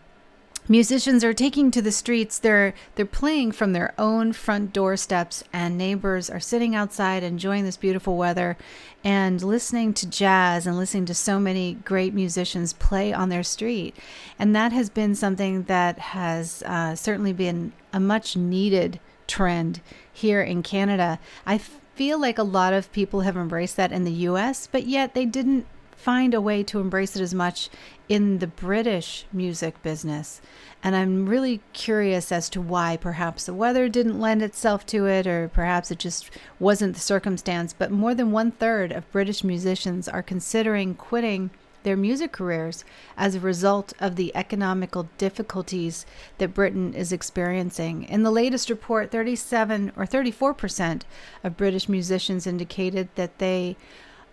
musicians 0.69 1.23
are 1.23 1.33
taking 1.33 1.71
to 1.71 1.81
the 1.81 1.91
streets. 1.91 2.39
They're 2.39 2.73
they're 2.95 3.05
playing 3.05 3.51
from 3.51 3.73
their 3.73 3.93
own 3.97 4.31
front 4.31 4.71
doorsteps 4.71 5.43
and 5.51 5.77
neighbors 5.77 6.29
are 6.29 6.39
sitting 6.39 6.75
outside 6.75 7.23
enjoying 7.23 7.65
this 7.65 7.75
beautiful 7.75 8.15
weather 8.15 8.55
and 9.03 9.41
listening 9.41 9.93
to 9.95 10.07
jazz 10.07 10.67
and 10.67 10.77
listening 10.77 11.05
to 11.07 11.13
so 11.13 11.39
many 11.39 11.73
great 11.73 12.13
musicians 12.13 12.73
play 12.73 13.11
on 13.11 13.29
their 13.29 13.43
street. 13.43 13.97
And 14.37 14.55
that 14.55 14.71
has 14.71 14.89
been 14.89 15.15
something 15.15 15.63
that 15.63 15.97
has 15.99 16.63
uh, 16.63 16.95
certainly 16.95 17.33
been 17.33 17.73
a 17.91 17.99
much 17.99 18.37
needed 18.37 18.99
trend 19.27 19.81
here 20.11 20.41
in 20.41 20.63
canada. 20.63 21.19
I 21.45 21.57
feel 21.57 22.19
like 22.19 22.37
a 22.37 22.43
lot 22.43 22.73
of 22.73 22.91
people 22.91 23.21
have 23.21 23.35
embraced 23.35 23.75
that 23.77 23.91
in 23.91 24.05
the 24.05 24.11
us 24.11 24.67
but 24.71 24.85
yet 24.85 25.13
they 25.15 25.25
didn't 25.25 25.65
find 25.99 26.33
a 26.33 26.39
way 26.39 26.63
to 26.63 26.79
embrace 26.79 27.15
it 27.15 27.21
as 27.21 27.33
much 27.33 27.69
in 28.09 28.39
the 28.39 28.47
British 28.47 29.25
music 29.31 29.81
business. 29.83 30.41
And 30.83 30.95
I'm 30.95 31.29
really 31.29 31.61
curious 31.73 32.31
as 32.31 32.49
to 32.49 32.59
why 32.59 32.97
perhaps 32.97 33.45
the 33.45 33.53
weather 33.53 33.87
didn't 33.87 34.19
lend 34.19 34.41
itself 34.41 34.85
to 34.87 35.05
it, 35.05 35.27
or 35.27 35.49
perhaps 35.53 35.91
it 35.91 35.99
just 35.99 36.31
wasn't 36.59 36.95
the 36.95 36.99
circumstance. 36.99 37.71
But 37.71 37.91
more 37.91 38.15
than 38.15 38.31
one 38.31 38.51
third 38.51 38.91
of 38.91 39.11
British 39.11 39.43
musicians 39.43 40.09
are 40.09 40.23
considering 40.23 40.95
quitting 40.95 41.51
their 41.83 41.95
music 41.95 42.31
careers 42.31 42.83
as 43.15 43.35
a 43.35 43.39
result 43.39 43.93
of 43.99 44.15
the 44.15 44.35
economical 44.35 45.07
difficulties 45.17 46.05
that 46.37 46.53
Britain 46.53 46.93
is 46.93 47.13
experiencing. 47.13 48.03
In 48.03 48.23
the 48.23 48.31
latest 48.31 48.69
report, 48.69 49.11
37 49.11 49.93
or 49.95 50.05
34% 50.05 51.03
of 51.43 51.57
British 51.57 51.87
musicians 51.87 52.45
indicated 52.45 53.07
that 53.15 53.37
they 53.39 53.77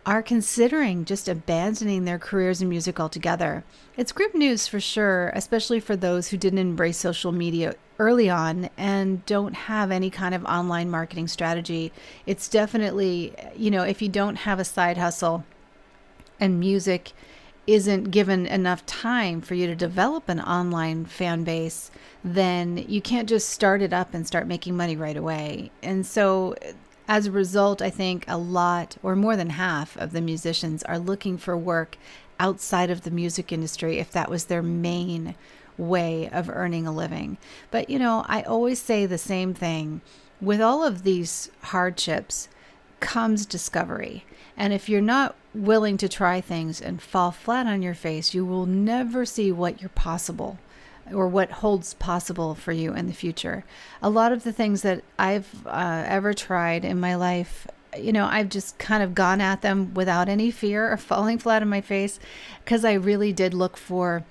are 0.07 0.23
considering 0.23 1.05
just 1.05 1.29
abandoning 1.29 2.05
their 2.05 2.19
careers 2.19 2.63
in 2.63 2.69
music 2.69 3.01
altogether. 3.01 3.65
It's 3.97 4.13
grim 4.13 4.31
news 4.35 4.69
for 4.69 4.79
sure, 4.79 5.33
especially 5.35 5.81
for 5.81 5.97
those 5.97 6.29
who 6.29 6.37
didn't 6.37 6.61
embrace 6.61 6.97
social 6.97 7.33
media 7.33 7.75
early 7.99 8.31
on 8.31 8.71
and 8.77 9.27
don't 9.27 9.55
have 9.55 9.91
any 9.91 10.09
kind 10.09 10.33
of 10.33 10.45
online 10.45 10.91
marketing 10.91 11.27
strategy. 11.27 11.93
It's 12.25 12.49
definitely, 12.49 13.35
you 13.57 13.71
know, 13.71 13.83
if 13.83 14.01
you 14.01 14.09
don't 14.09 14.37
have 14.37 14.61
a 14.61 14.65
side 14.65 14.97
hustle 14.97 15.45
and 16.39 16.61
music 16.61 17.11
isn't 17.67 18.13
given 18.13 18.47
enough 18.47 18.87
time 18.87 19.41
for 19.41 19.57
you 19.57 19.67
to 19.67 19.75
develop 19.75 20.29
an 20.29 20.41
online 20.41 21.05
fan 21.05 21.43
base, 21.43 21.91
then 22.23 22.77
you 22.89 23.01
can't 23.01 23.29
just 23.29 23.49
start 23.49 23.83
it 23.83 23.93
up 23.93 24.15
and 24.15 24.25
start 24.25 24.47
making 24.47 24.77
money 24.77 24.95
right 24.95 25.17
away. 25.17 25.73
And 25.83 26.07
so 26.07 26.55
as 27.09 27.27
a 27.27 27.33
result, 27.33 27.81
I 27.81 27.91
think 27.91 28.25
a 28.27 28.37
lot, 28.37 28.97
or 29.03 29.15
more 29.15 29.37
than 29.37 29.51
half, 29.51 29.97
of 29.97 30.13
the 30.13 30.21
musicians 30.21 30.83
are 30.85 30.99
looking 30.99 31.39
for 31.39 31.57
work 31.57 31.97
outside 32.39 32.91
of 32.91 33.03
the 33.03 33.11
music 33.11 33.53
industry 33.53 33.99
if 33.99 34.11
that 34.13 34.31
was 34.31 34.45
their 34.47 34.63
main 34.63 35.35
way 35.79 36.29
of 36.29 36.49
earning 36.49 36.87
a 36.87 36.93
living. 36.93 37.39
But, 37.71 37.91
you 37.91 37.99
know, 37.99 38.25
I 38.29 38.43
always 38.43 38.81
say 38.81 39.07
the 39.07 39.19
same 39.19 39.55
thing 39.55 40.01
with 40.41 40.61
all 40.61 40.85
of 40.85 41.03
these 41.03 41.51
hardships 41.63 42.49
comes 43.01 43.47
discovery. 43.47 44.25
And 44.57 44.73
if 44.73 44.89
you're 44.89 45.01
not 45.01 45.37
willing 45.55 45.97
to 45.99 46.09
try 46.09 46.41
things 46.41 46.81
and 46.81 47.01
fall 47.01 47.31
flat 47.31 47.67
on 47.67 47.83
your 47.83 47.95
face, 47.95 48.35
you 48.35 48.45
will 48.45 48.67
never 48.67 49.25
see 49.25 49.53
what 49.53 49.81
you're 49.81 49.91
possible 49.91 50.59
or 51.13 51.29
what 51.29 51.51
holds 51.51 51.95
possible 51.95 52.55
for 52.55 52.73
you 52.73 52.93
in 52.95 53.07
the 53.07 53.13
future. 53.13 53.65
A 54.03 54.11
lot 54.11 54.33
of 54.33 54.45
the 54.45 54.53
things 54.53 54.83
that 54.83 55.03
I've 55.19 55.67
uh, 55.67 56.05
ever 56.07 56.35
tried 56.35 56.85
in 56.85 56.99
my 56.99 57.15
life, 57.15 57.67
you 57.99 58.13
know, 58.13 58.27
I've 58.27 58.49
just 58.49 58.79
kind 58.79 59.03
of 59.03 59.15
gone 59.15 59.41
at 59.41 59.63
them 59.63 59.95
without 59.95 60.29
any 60.29 60.51
fear 60.51 60.91
of 60.91 61.01
falling 61.13 61.39
flat 61.39 61.63
on 61.63 61.69
my 61.69 61.81
face 61.81 62.19
because 62.65 62.85
I 62.85 62.95
really 62.95 63.33
did 63.33 63.55
look 63.55 63.77
for 63.77 64.25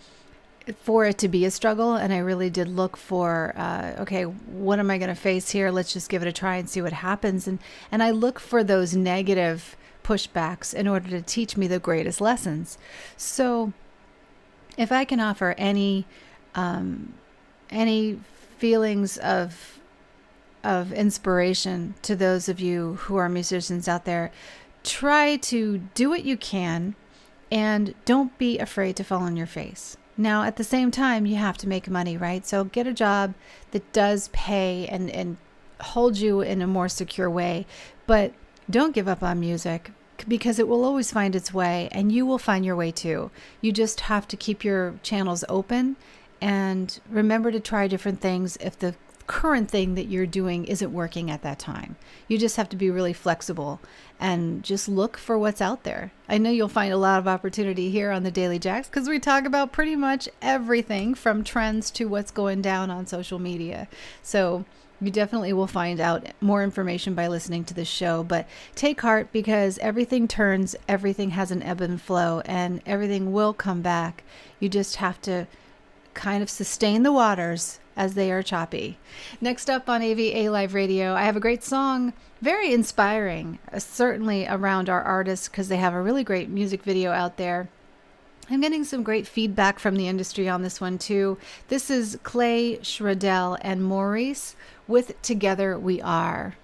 for 0.82 1.06
it 1.06 1.18
to 1.20 1.28
be 1.28 1.46
a 1.46 1.52
struggle 1.52 1.94
and 1.94 2.12
i 2.12 2.18
really 2.18 2.50
did 2.50 2.68
look 2.68 2.98
for 2.98 3.54
uh, 3.56 3.94
okay 4.00 4.24
what 4.24 4.80
am 4.80 4.90
i 4.90 4.98
going 4.98 5.10
to 5.10 5.16
face 5.16 5.52
here? 5.52 5.70
Let's 5.70 5.94
just 5.94 6.10
give 6.10 6.24
it 6.24 6.28
a 6.28 6.32
try 6.32 6.56
and 6.56 6.68
see 6.68 6.82
what 6.82 6.94
happens. 6.94 7.48
And 7.48 7.60
and 7.92 8.02
i 8.02 8.10
look 8.12 8.40
for 8.40 8.64
those 8.64 8.96
negative 8.96 9.78
pushbacks 10.04 10.74
in 10.74 10.88
order 10.88 11.10
to 11.10 11.22
teach 11.22 11.56
me 11.56 11.68
the 11.68 11.80
greatest 11.80 12.20
lessons. 12.20 12.78
So 13.16 13.74
if 14.78 14.92
i 14.92 15.06
can 15.06 15.20
offer 15.20 15.54
any 15.58 16.06
um, 16.56 17.14
any 17.70 18.20
feelings 18.58 19.18
of 19.18 19.80
of 20.64 20.92
inspiration 20.92 21.94
to 22.02 22.16
those 22.16 22.50
of 22.50 22.60
you 22.60 22.96
who 23.02 23.16
are 23.18 23.30
musicians 23.30 23.88
out 23.88 24.06
there 24.06 24.32
try 24.84 25.36
to 25.36 25.78
do 25.94 26.10
what 26.10 26.26
you 26.26 26.36
can 26.36 26.96
and 27.52 27.94
don't 28.04 28.36
be 28.40 28.58
afraid 28.58 28.96
to 28.96 29.04
fall 29.04 29.22
on 29.22 29.38
your 29.38 29.46
face. 29.46 29.96
Now 30.18 30.42
at 30.44 30.56
the 30.56 30.64
same 30.64 30.90
time 30.90 31.28
you 31.28 31.36
have 31.36 31.58
to 31.60 31.70
make 31.70 31.88
money 31.88 32.18
right? 32.18 32.46
So 32.48 32.64
get 32.64 32.88
a 32.88 32.94
job 32.94 33.36
that 33.72 33.94
does 33.94 34.30
pay 34.30 34.88
and 34.88 35.10
and 35.12 35.38
hold 35.82 36.18
you 36.18 36.42
in 36.42 36.62
a 36.62 36.68
more 36.68 36.90
secure 36.90 37.30
way 37.30 37.68
but 38.08 38.34
don't 38.70 38.96
give 38.96 39.08
up 39.08 39.22
on 39.22 39.40
music 39.40 39.92
because 40.28 40.58
it 40.58 40.68
will 40.68 40.84
always 40.84 41.12
find 41.12 41.36
its 41.36 41.54
way 41.54 41.90
and 41.92 42.12
you 42.12 42.26
will 42.26 42.38
find 42.38 42.66
your 42.66 42.76
way 42.76 42.92
too. 42.92 43.30
You 43.62 43.72
just 43.72 44.02
have 44.02 44.28
to 44.30 44.38
keep 44.38 44.64
your 44.64 44.96
channels 45.04 45.44
open 45.50 45.98
and 46.42 47.00
remember 47.10 47.52
to 47.52 47.60
try 47.60 47.88
different 47.88 48.22
things 48.22 48.58
if 48.58 48.78
the 48.78 48.96
current 49.28 49.70
thing 49.70 49.96
that 49.96 50.08
you're 50.08 50.26
doing 50.26 50.66
isn't 50.66 50.94
working 50.94 51.32
at 51.32 51.42
that 51.42 51.58
time. 51.58 51.96
You 52.28 52.38
just 52.38 52.58
have 52.58 52.70
to 52.70 52.76
be 52.76 52.92
really 52.92 53.14
flexible 53.14 53.80
and 54.20 54.64
just 54.64 54.88
look 54.88 55.18
for 55.18 55.38
what's 55.38 55.62
out 55.62 55.84
there. 55.84 56.12
I 56.30 56.38
know 56.38 56.52
you'll 56.52 56.70
find 56.70 56.94
a 56.94 56.98
lot 56.98 57.20
of 57.20 57.28
opportunity 57.28 57.90
here 57.90 58.12
on 58.12 58.24
the 58.24 58.32
Daily 58.32 58.60
Jax 58.60 58.88
because 58.88 59.10
we 59.10 59.20
talk 59.20 59.46
about 59.46 59.72
pretty 59.72 59.96
much 59.96 60.30
everything 60.42 61.16
from 61.16 61.44
trends 61.44 61.90
to 61.92 62.06
what's 62.06 62.32
going 62.32 62.62
down 62.62 62.92
on 62.92 63.08
social 63.08 63.40
media. 63.40 63.88
So 64.22 64.66
you 65.02 65.12
definitely 65.12 65.54
will 65.54 65.68
find 65.68 66.00
out 66.00 66.28
more 66.40 66.64
information 66.64 67.16
by 67.16 67.28
listening 67.28 67.66
to 67.66 67.74
this 67.74 67.88
show. 67.88 68.24
But 68.24 68.48
take 68.76 69.02
heart 69.02 69.32
because 69.32 69.78
everything 69.80 70.28
turns, 70.28 70.76
everything 70.88 71.32
has 71.32 71.52
an 71.52 71.64
ebb 71.64 71.82
and 71.82 72.02
flow, 72.02 72.42
and 72.46 72.82
everything 72.86 73.34
will 73.34 73.54
come 73.54 73.82
back. 73.82 74.24
You 74.60 74.70
just 74.70 74.98
have 74.98 75.22
to 75.24 75.48
kind 76.16 76.42
of 76.42 76.50
sustain 76.50 77.04
the 77.04 77.12
waters 77.12 77.80
as 77.96 78.14
they 78.14 78.32
are 78.32 78.42
choppy. 78.42 78.98
Next 79.40 79.70
up 79.70 79.90
on 79.90 80.02
AVA 80.02 80.50
Live 80.50 80.74
Radio, 80.74 81.14
I 81.14 81.24
have 81.24 81.36
a 81.36 81.42
great 81.42 81.64
song, 81.64 82.14
very 82.42 82.74
inspiring, 82.74 83.60
uh, 83.72 83.80
certainly 83.80 84.48
around 84.48 84.90
our 84.90 85.02
artists 85.02 85.48
because 85.48 85.68
they 85.68 85.78
have 85.78 85.94
a 85.94 86.02
really 86.02 86.24
great 86.24 86.50
music 86.50 86.84
video 86.84 87.12
out 87.12 87.38
there. 87.38 87.70
I'm 88.50 88.62
getting 88.62 88.84
some 88.84 89.02
great 89.02 89.28
feedback 89.28 89.80
from 89.80 89.96
the 89.96 90.08
industry 90.08 90.48
on 90.48 90.62
this 90.62 90.80
one 90.80 90.98
too. 90.98 91.38
This 91.68 91.90
is 91.90 92.20
Clay 92.24 92.78
Schradell 92.78 93.58
and 93.62 93.84
Maurice 93.84 94.56
with 94.88 95.20
Together 95.22 95.80
We 95.80 96.02
Are. 96.02 96.56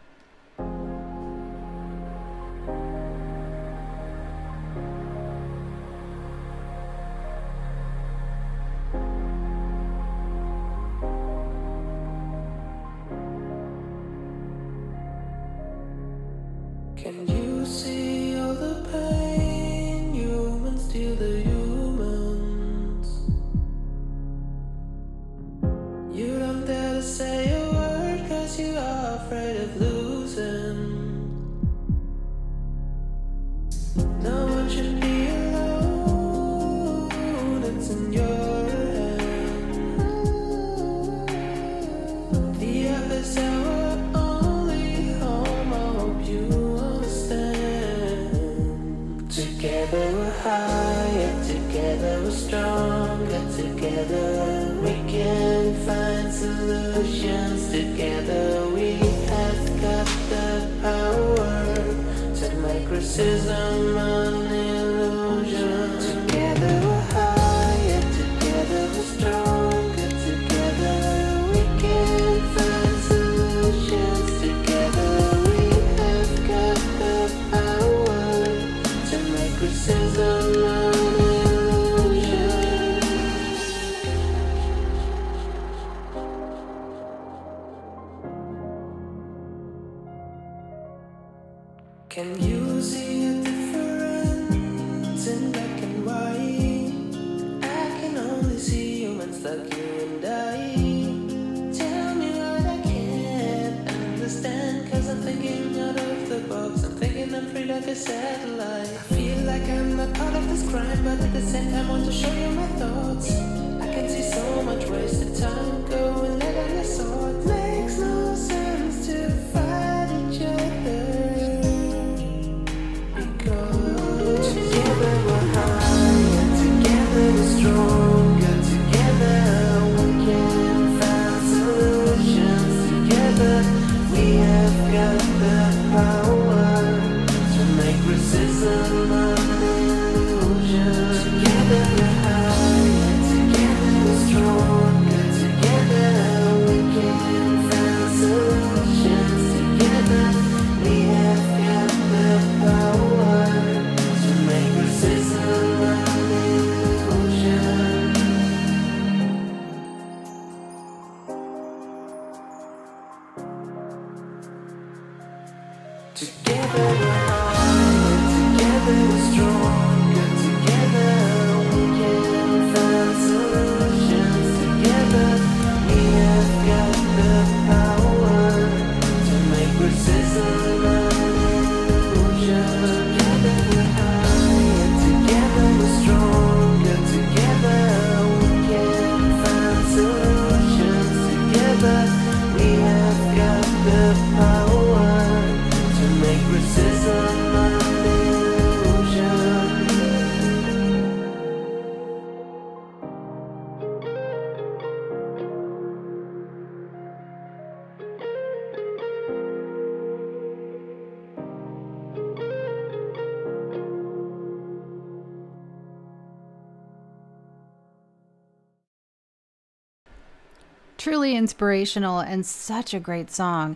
Inspirational 221.41 222.19
and 222.31 222.45
such 222.45 222.93
a 222.93 222.99
great 222.99 223.29
song. 223.31 223.67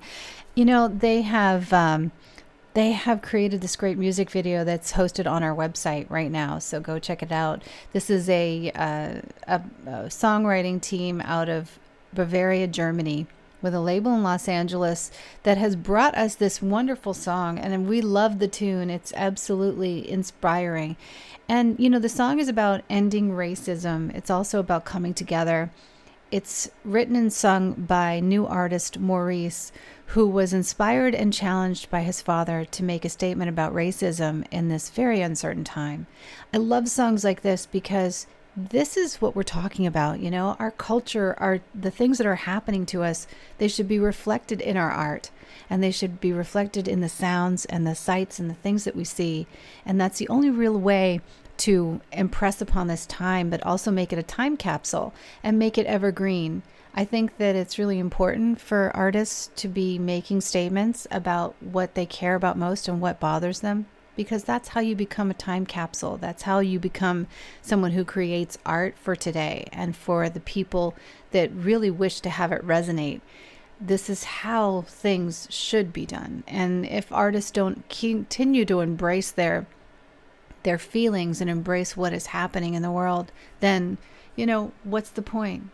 You 0.59 0.66
know, 0.70 0.88
they 0.88 1.20
have 1.24 1.63
um, 1.74 2.11
they 2.74 2.91
have 2.91 3.22
created 3.30 3.59
this 3.61 3.76
great 3.76 3.97
music 3.97 4.30
video 4.30 4.63
that's 4.63 4.93
hosted 4.99 5.28
on 5.36 5.43
our 5.43 5.55
website 5.63 6.05
right 6.09 6.32
now. 6.32 6.59
So 6.59 6.80
go 6.80 6.99
check 6.99 7.22
it 7.24 7.32
out. 7.32 7.57
This 7.93 8.09
is 8.09 8.30
a 8.30 8.72
uh, 8.88 9.11
a, 9.55 9.59
a 9.86 10.09
songwriting 10.09 10.80
team 10.82 11.22
out 11.22 11.49
of 11.49 11.80
Bavaria, 12.13 12.68
Germany. 12.68 13.28
With 13.61 13.74
a 13.74 13.89
label 13.93 14.13
in 14.13 14.22
Los 14.22 14.47
Angeles 14.47 15.09
that 15.41 15.57
has 15.57 15.76
brought 15.76 16.16
us 16.16 16.36
this 16.36 16.61
wonderful 16.61 17.16
song, 17.16 17.57
and 17.57 17.89
we 17.89 17.99
love 17.99 18.38
the 18.38 18.47
tune. 18.47 18.91
It's 18.91 19.13
absolutely 19.16 20.07
inspiring. 20.07 20.97
And, 21.49 21.80
you 21.80 21.89
know, 21.89 21.97
the 21.97 22.09
song 22.09 22.39
is 22.39 22.47
about 22.47 22.84
ending 22.89 23.32
racism, 23.32 24.13
it's 24.13 24.30
also 24.30 24.59
about 24.59 24.86
coming 24.86 25.16
together. 25.16 25.72
It's 26.36 26.69
written 26.83 27.15
and 27.15 27.31
sung 27.31 27.71
by 27.71 28.19
new 28.19 28.45
artist 28.45 28.99
Maurice, 28.99 29.71
who 30.07 30.27
was 30.27 30.51
inspired 30.51 31.15
and 31.15 31.31
challenged 31.31 31.89
by 31.89 32.01
his 32.01 32.21
father 32.21 32.65
to 32.65 32.83
make 32.83 33.05
a 33.05 33.09
statement 33.09 33.47
about 33.47 33.73
racism 33.73 34.45
in 34.51 34.67
this 34.67 34.89
very 34.89 35.21
uncertain 35.21 35.63
time. 35.63 36.07
I 36.53 36.57
love 36.57 36.89
songs 36.89 37.23
like 37.23 37.41
this 37.41 37.65
because 37.65 38.27
this 38.53 38.97
is 38.97 39.21
what 39.21 39.33
we're 39.33 39.43
talking 39.43 39.88
about, 39.88 40.19
you 40.19 40.29
know, 40.29 40.57
our 40.59 40.71
culture, 40.71 41.36
our 41.38 41.61
the 41.73 41.89
things 41.89 42.17
that 42.17 42.27
are 42.27 42.36
happening 42.36 42.86
to 42.88 43.01
us, 43.03 43.27
they 43.57 43.69
should 43.69 43.88
be 43.88 43.97
reflected 43.97 44.59
in 44.59 44.75
our 44.75 44.91
art 44.91 45.31
and 45.69 45.81
they 45.81 45.91
should 45.91 46.19
be 46.19 46.33
reflected 46.33 46.86
in 46.86 46.99
the 46.99 47.07
sounds 47.07 47.63
and 47.63 47.88
the 47.88 47.95
sights 47.95 48.39
and 48.39 48.49
the 48.49 48.55
things 48.55 48.83
that 48.83 48.95
we 48.97 49.05
see. 49.05 49.47
And 49.86 50.01
that's 50.01 50.19
the 50.19 50.27
only 50.27 50.49
real 50.49 50.77
way 50.77 51.21
to 51.57 52.01
impress 52.11 52.61
upon 52.61 52.87
this 52.87 53.05
time, 53.05 53.49
but 53.49 53.63
also 53.63 53.91
make 53.91 54.11
it 54.11 54.19
a 54.19 54.23
time 54.23 54.57
capsule 54.57 55.13
and 55.43 55.59
make 55.59 55.77
it 55.77 55.85
evergreen. 55.85 56.63
I 56.93 57.05
think 57.05 57.37
that 57.37 57.55
it's 57.55 57.77
really 57.77 57.99
important 57.99 58.61
for 58.61 58.91
artists 58.95 59.49
to 59.57 59.67
be 59.67 59.99
making 59.99 60.41
statements 60.41 61.05
about 61.11 61.55
what 61.59 61.95
they 61.95 62.05
care 62.05 62.35
about 62.35 62.57
most 62.57 62.87
and 62.87 63.01
what 63.01 63.19
bothers 63.19 63.59
them 63.59 63.87
because 64.15 64.43
that's 64.43 64.69
how 64.69 64.81
you 64.81 64.95
become 64.95 65.29
a 65.29 65.35
time 65.35 65.65
capsule. 65.65 66.17
That's 66.17 66.43
how 66.43 66.59
you 66.59 66.79
become 66.79 67.27
someone 67.61 67.91
who 67.91 68.05
creates 68.05 68.57
art 68.65 68.97
for 68.97 69.15
today 69.15 69.67
and 69.71 69.95
for 69.95 70.29
the 70.29 70.39
people 70.39 70.95
that 71.31 71.51
really 71.53 71.91
wish 71.91 72.21
to 72.21 72.29
have 72.29 72.51
it 72.51 72.65
resonate. 72.65 73.21
This 73.79 74.09
is 74.09 74.23
how 74.23 74.85
things 74.87 75.47
should 75.51 75.91
be 75.91 76.05
done. 76.05 76.43
And 76.47 76.85
if 76.85 77.11
artists 77.11 77.51
don't 77.51 77.87
continue 77.89 78.63
to 78.65 78.79
embrace 78.79 79.31
their 79.31 79.67
their 80.66 80.78
feelings 80.78 81.39
and 81.39 81.49
embrace 81.49 81.95
what 81.95 82.11
is 82.11 82.28
happening 82.28 82.74
in 82.74 82.82
the 82.82 82.91
world, 82.91 83.32
then, 83.61 83.97
you 84.36 84.45
know, 84.45 84.74
what's 84.84 85.09
the 85.09 85.22
point? 85.22 85.70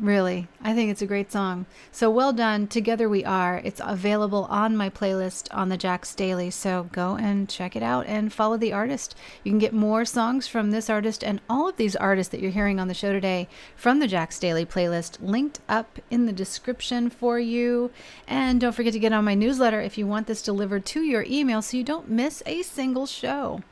Really, 0.00 0.46
I 0.62 0.74
think 0.74 0.92
it's 0.92 1.02
a 1.02 1.06
great 1.06 1.32
song. 1.32 1.66
So 1.90 2.08
well 2.08 2.32
done. 2.32 2.68
Together 2.68 3.08
We 3.08 3.24
Are. 3.24 3.60
It's 3.64 3.80
available 3.84 4.44
on 4.44 4.76
my 4.76 4.90
playlist 4.90 5.48
on 5.50 5.70
the 5.70 5.76
Jax 5.76 6.14
Daily. 6.14 6.50
So 6.50 6.88
go 6.92 7.16
and 7.16 7.48
check 7.48 7.74
it 7.74 7.82
out 7.82 8.06
and 8.06 8.32
follow 8.32 8.56
the 8.56 8.72
artist. 8.72 9.16
You 9.42 9.50
can 9.50 9.58
get 9.58 9.72
more 9.72 10.04
songs 10.04 10.46
from 10.46 10.70
this 10.70 10.88
artist 10.88 11.24
and 11.24 11.40
all 11.50 11.68
of 11.68 11.78
these 11.78 11.96
artists 11.96 12.30
that 12.30 12.40
you're 12.40 12.52
hearing 12.52 12.78
on 12.78 12.86
the 12.86 12.94
show 12.94 13.12
today 13.12 13.48
from 13.74 13.98
the 13.98 14.06
Jax 14.06 14.38
Daily 14.38 14.64
playlist 14.64 15.18
linked 15.20 15.58
up 15.68 15.98
in 16.12 16.26
the 16.26 16.32
description 16.32 17.10
for 17.10 17.40
you. 17.40 17.90
And 18.28 18.60
don't 18.60 18.76
forget 18.76 18.92
to 18.92 19.00
get 19.00 19.12
on 19.12 19.24
my 19.24 19.34
newsletter 19.34 19.80
if 19.80 19.98
you 19.98 20.06
want 20.06 20.28
this 20.28 20.42
delivered 20.42 20.86
to 20.86 21.02
your 21.02 21.24
email 21.24 21.60
so 21.60 21.76
you 21.76 21.82
don't 21.82 22.08
miss 22.08 22.40
a 22.46 22.62
single 22.62 23.06
show. 23.06 23.62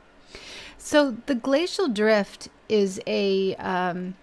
So 0.77 1.17
the 1.25 1.35
Glacial 1.35 1.87
Drift 1.87 2.49
is 2.69 3.01
a. 3.07 3.55
Um, 3.55 4.15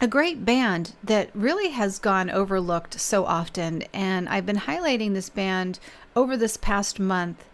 a 0.00 0.06
great 0.06 0.44
band 0.44 0.92
that 1.02 1.28
really 1.34 1.70
has 1.70 1.98
gone 1.98 2.30
overlooked 2.30 3.00
so 3.00 3.24
often 3.24 3.82
and 3.92 4.28
I've 4.28 4.46
been 4.46 4.58
highlighting 4.58 5.12
this 5.12 5.28
band 5.28 5.80
over 6.14 6.36
this 6.36 6.56
past 6.56 7.00
month 7.00 7.44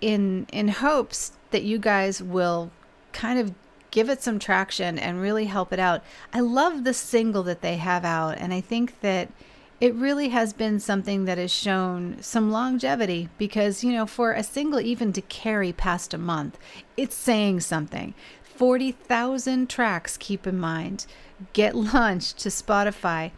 in 0.00 0.46
in 0.50 0.68
hopes 0.68 1.32
that 1.50 1.62
you 1.62 1.78
guys 1.78 2.22
will 2.22 2.70
kind 3.12 3.38
of 3.38 3.52
give 3.90 4.08
it 4.08 4.22
some 4.22 4.38
traction 4.38 4.98
and 4.98 5.20
really 5.20 5.46
help 5.46 5.72
it 5.72 5.78
out. 5.78 6.02
I 6.32 6.40
love 6.40 6.84
the 6.84 6.94
single 6.94 7.42
that 7.42 7.60
they 7.60 7.76
have 7.76 8.04
out 8.04 8.38
and 8.38 8.54
I 8.54 8.60
think 8.60 9.00
that 9.00 9.28
it 9.80 9.94
really 9.94 10.28
has 10.28 10.52
been 10.52 10.78
something 10.78 11.24
that 11.24 11.38
has 11.38 11.50
shown 11.50 12.16
some 12.20 12.50
longevity 12.50 13.28
because 13.38 13.82
you 13.82 13.92
know 13.92 14.06
for 14.06 14.32
a 14.32 14.42
single 14.42 14.80
even 14.80 15.12
to 15.12 15.22
carry 15.22 15.72
past 15.72 16.12
a 16.12 16.18
month 16.18 16.58
it's 16.96 17.14
saying 17.14 17.60
something 17.60 18.14
40,000 18.42 19.70
tracks 19.70 20.16
keep 20.16 20.46
in 20.46 20.58
mind 20.58 21.06
get 21.52 21.74
launched 21.94 22.38
to 22.38 22.48
Spotify 22.48 23.30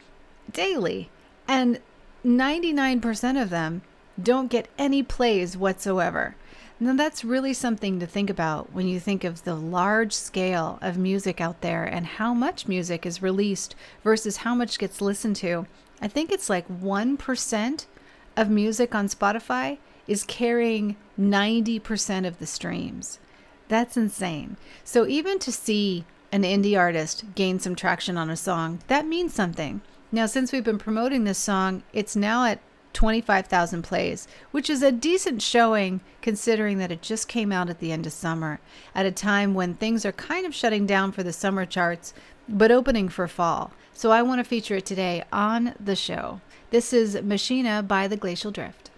daily, 0.51 1.11
and 1.47 1.81
99% 2.25 3.41
of 3.41 3.51
them 3.51 3.83
don't 4.21 4.51
get 4.51 4.69
any 4.79 5.03
plays 5.03 5.57
whatsoever. 5.57 6.37
Now, 6.79 6.95
that's 6.95 7.25
really 7.25 7.55
something 7.55 8.01
to 8.01 8.07
think 8.07 8.29
about 8.29 8.73
when 8.73 8.89
you 8.89 8.99
think 8.99 9.23
of 9.23 9.45
the 9.45 9.55
large 9.55 10.13
scale 10.13 10.79
of 10.83 10.99
music 10.99 11.41
out 11.41 11.61
there 11.61 11.85
and 11.85 12.05
how 12.05 12.35
much 12.35 12.67
music 12.67 13.07
is 13.07 13.23
released 13.23 13.77
versus 14.03 14.39
how 14.39 14.57
much 14.57 14.81
gets 14.81 15.01
listened 15.01 15.37
to. 15.37 15.67
I 16.03 16.09
think 16.09 16.33
it's 16.33 16.51
like 16.51 16.69
1% 16.69 17.87
of 18.37 18.51
music 18.51 18.95
on 18.95 19.09
Spotify 19.09 19.79
is 20.09 20.25
carrying 20.25 20.97
90% 21.19 22.27
of 22.27 22.41
the 22.41 22.47
streams. 22.47 23.21
That's 23.69 23.97
insane. 23.97 24.57
So, 24.83 25.07
even 25.07 25.39
to 25.39 25.53
see 25.53 26.05
an 26.33 26.43
indie 26.43 26.79
artist 26.79 27.25
gain 27.37 27.61
some 27.61 27.77
traction 27.77 28.19
on 28.19 28.29
a 28.29 28.37
song, 28.37 28.81
that 28.89 29.07
means 29.07 29.33
something. 29.33 29.81
Now, 30.11 30.27
since 30.27 30.51
we've 30.51 30.65
been 30.65 30.79
promoting 30.79 31.25
this 31.25 31.39
song, 31.39 31.85
it's 31.93 32.17
now 32.17 32.45
at 32.47 32.59
25,000 32.93 33.83
plays, 33.83 34.29
which 34.51 34.69
is 34.69 34.83
a 34.83 34.93
decent 34.93 35.41
showing 35.41 36.01
considering 36.21 36.79
that 36.79 36.93
it 36.93 37.01
just 37.01 37.29
came 37.29 37.53
out 37.53 37.71
at 37.71 37.79
the 37.79 37.93
end 37.93 38.07
of 38.07 38.13
summer, 38.13 38.61
at 38.95 39.07
a 39.07 39.13
time 39.13 39.55
when 39.55 39.75
things 39.75 40.05
are 40.05 40.13
kind 40.13 40.47
of 40.47 40.55
shutting 40.55 40.87
down 40.87 41.13
for 41.13 41.23
the 41.23 41.33
summer 41.33 41.65
charts, 41.65 42.13
but 42.49 42.71
opening 42.71 43.09
for 43.09 43.29
fall. 43.29 43.73
So 43.93 44.11
I 44.11 44.23
want 44.23 44.41
to 44.41 44.45
feature 44.45 44.77
it 44.77 44.87
today 44.87 45.25
on 45.33 45.75
the 45.79 45.97
show. 45.97 46.41
This 46.71 46.93
is 46.93 47.21
Machina 47.23 47.83
by 47.83 48.09
the 48.09 48.17
Glacial 48.17 48.51
Drift. 48.51 48.91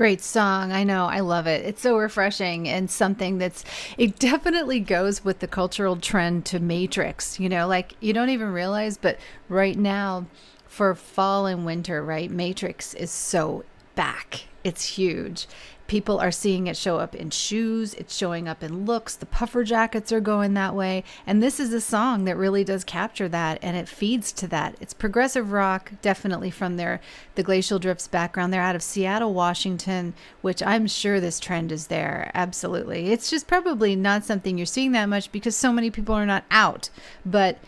Great 0.00 0.22
song. 0.22 0.72
I 0.72 0.82
know. 0.82 1.04
I 1.04 1.20
love 1.20 1.46
it. 1.46 1.62
It's 1.62 1.82
so 1.82 1.98
refreshing 1.98 2.66
and 2.66 2.90
something 2.90 3.36
that's, 3.36 3.66
it 3.98 4.18
definitely 4.18 4.80
goes 4.80 5.22
with 5.26 5.40
the 5.40 5.46
cultural 5.46 5.96
trend 5.96 6.46
to 6.46 6.58
Matrix. 6.58 7.38
You 7.38 7.50
know, 7.50 7.68
like 7.68 7.96
you 8.00 8.14
don't 8.14 8.30
even 8.30 8.50
realize, 8.50 8.96
but 8.96 9.18
right 9.50 9.76
now 9.76 10.24
for 10.66 10.94
fall 10.94 11.44
and 11.44 11.66
winter, 11.66 12.02
right? 12.02 12.30
Matrix 12.30 12.94
is 12.94 13.10
so 13.10 13.66
back. 13.94 14.44
It's 14.64 14.96
huge. 14.96 15.46
People 15.90 16.20
are 16.20 16.30
seeing 16.30 16.68
it 16.68 16.76
show 16.76 16.98
up 16.98 17.16
in 17.16 17.30
shoes, 17.30 17.94
it's 17.94 18.16
showing 18.16 18.46
up 18.46 18.62
in 18.62 18.86
looks. 18.86 19.16
The 19.16 19.26
puffer 19.26 19.64
jackets 19.64 20.12
are 20.12 20.20
going 20.20 20.54
that 20.54 20.76
way. 20.76 21.02
And 21.26 21.42
this 21.42 21.58
is 21.58 21.72
a 21.72 21.80
song 21.80 22.26
that 22.26 22.36
really 22.36 22.62
does 22.62 22.84
capture 22.84 23.28
that 23.30 23.58
and 23.60 23.76
it 23.76 23.88
feeds 23.88 24.30
to 24.34 24.46
that. 24.46 24.76
It's 24.80 24.94
progressive 24.94 25.50
rock, 25.50 25.90
definitely 26.00 26.52
from 26.52 26.76
their 26.76 27.00
the 27.34 27.42
Glacial 27.42 27.80
Drifts 27.80 28.06
background. 28.06 28.52
They're 28.52 28.62
out 28.62 28.76
of 28.76 28.84
Seattle, 28.84 29.34
Washington, 29.34 30.14
which 30.42 30.62
I'm 30.62 30.86
sure 30.86 31.18
this 31.18 31.40
trend 31.40 31.72
is 31.72 31.88
there. 31.88 32.30
Absolutely. 32.34 33.10
It's 33.10 33.28
just 33.28 33.48
probably 33.48 33.96
not 33.96 34.24
something 34.24 34.56
you're 34.56 34.66
seeing 34.66 34.92
that 34.92 35.08
much 35.08 35.32
because 35.32 35.56
so 35.56 35.72
many 35.72 35.90
people 35.90 36.14
are 36.14 36.24
not 36.24 36.44
out. 36.52 36.88
But 37.26 37.58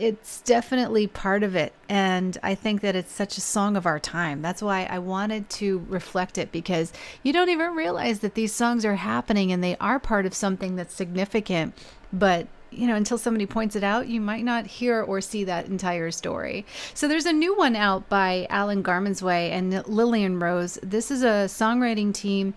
it's 0.00 0.40
definitely 0.40 1.06
part 1.06 1.42
of 1.42 1.54
it 1.54 1.74
and 1.88 2.38
i 2.42 2.54
think 2.54 2.80
that 2.80 2.96
it's 2.96 3.12
such 3.12 3.36
a 3.36 3.40
song 3.40 3.76
of 3.76 3.84
our 3.86 4.00
time. 4.00 4.40
That's 4.40 4.62
why 4.62 4.84
i 4.90 4.98
wanted 4.98 5.48
to 5.50 5.84
reflect 5.88 6.38
it 6.38 6.50
because 6.50 6.92
you 7.22 7.32
don't 7.32 7.50
even 7.50 7.74
realize 7.74 8.20
that 8.20 8.34
these 8.34 8.52
songs 8.52 8.84
are 8.84 8.96
happening 8.96 9.52
and 9.52 9.62
they 9.62 9.76
are 9.76 9.98
part 9.98 10.26
of 10.26 10.34
something 10.34 10.76
that's 10.76 10.94
significant. 10.94 11.74
But 12.12 12.48
you 12.70 12.86
know 12.86 12.94
until 12.94 13.18
somebody 13.18 13.46
points 13.46 13.74
it 13.74 13.82
out 13.82 14.06
you 14.06 14.20
might 14.20 14.44
not 14.44 14.64
hear 14.64 15.02
or 15.02 15.20
see 15.20 15.44
that 15.44 15.66
entire 15.66 16.10
story. 16.10 16.64
So 16.94 17.06
there's 17.06 17.26
a 17.26 17.32
new 17.32 17.56
one 17.56 17.76
out 17.76 18.08
by 18.08 18.46
alan 18.48 18.82
garmansway 18.82 19.50
and 19.50 19.86
lillian 19.86 20.38
rose. 20.38 20.78
This 20.82 21.10
is 21.10 21.22
a 21.22 21.46
songwriting 21.46 22.14
team 22.14 22.54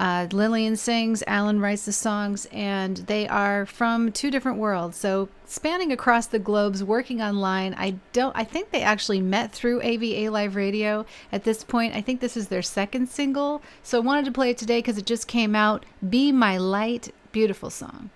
uh, 0.00 0.26
Lillian 0.32 0.76
sings, 0.76 1.22
Alan 1.26 1.60
writes 1.60 1.84
the 1.84 1.92
songs, 1.92 2.46
and 2.52 2.96
they 2.96 3.28
are 3.28 3.66
from 3.66 4.10
two 4.12 4.30
different 4.30 4.56
worlds. 4.56 4.96
So 4.96 5.28
spanning 5.44 5.92
across 5.92 6.26
the 6.26 6.38
globes, 6.38 6.82
working 6.82 7.20
online. 7.20 7.74
I 7.76 7.96
don't. 8.14 8.34
I 8.34 8.44
think 8.44 8.70
they 8.70 8.80
actually 8.80 9.20
met 9.20 9.52
through 9.52 9.82
AVA 9.82 10.30
Live 10.30 10.56
Radio. 10.56 11.04
At 11.30 11.44
this 11.44 11.62
point, 11.64 11.94
I 11.94 12.00
think 12.00 12.20
this 12.20 12.34
is 12.34 12.48
their 12.48 12.62
second 12.62 13.10
single. 13.10 13.60
So 13.82 13.98
I 13.98 14.00
wanted 14.00 14.24
to 14.24 14.32
play 14.32 14.48
it 14.48 14.56
today 14.56 14.78
because 14.78 14.96
it 14.96 15.04
just 15.04 15.28
came 15.28 15.54
out. 15.54 15.84
"Be 16.08 16.32
My 16.32 16.56
Light," 16.56 17.12
beautiful 17.30 17.68
song. 17.68 18.08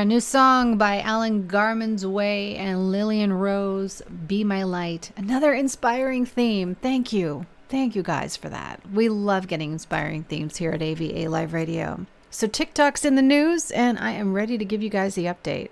Brand 0.00 0.08
new 0.08 0.20
song 0.20 0.78
by 0.78 1.02
Alan 1.02 1.46
Garman's 1.46 2.06
Way 2.06 2.56
and 2.56 2.90
Lillian 2.90 3.34
Rose, 3.34 4.00
Be 4.26 4.42
My 4.42 4.62
Light. 4.62 5.10
Another 5.14 5.52
inspiring 5.52 6.24
theme. 6.24 6.74
Thank 6.76 7.12
you. 7.12 7.44
Thank 7.68 7.94
you 7.94 8.02
guys 8.02 8.34
for 8.34 8.48
that. 8.48 8.80
We 8.94 9.10
love 9.10 9.46
getting 9.46 9.72
inspiring 9.72 10.24
themes 10.24 10.56
here 10.56 10.70
at 10.70 10.80
AVA 10.80 11.28
Live 11.28 11.52
Radio. 11.52 12.06
So, 12.30 12.46
TikTok's 12.46 13.04
in 13.04 13.14
the 13.14 13.20
news, 13.20 13.70
and 13.72 13.98
I 13.98 14.12
am 14.12 14.32
ready 14.32 14.56
to 14.56 14.64
give 14.64 14.82
you 14.82 14.88
guys 14.88 15.16
the 15.16 15.26
update. 15.26 15.68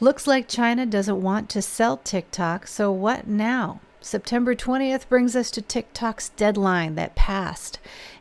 Looks 0.00 0.26
like 0.26 0.48
China 0.48 0.86
doesn't 0.86 1.20
want 1.20 1.50
to 1.50 1.60
sell 1.60 1.98
TikTok, 1.98 2.66
so 2.66 2.90
what 2.90 3.26
now? 3.26 3.82
September 4.00 4.54
20th 4.54 5.06
brings 5.10 5.36
us 5.36 5.50
to 5.50 5.60
TikTok's 5.60 6.30
deadline 6.30 6.94
that 6.94 7.16
passed, 7.16 7.78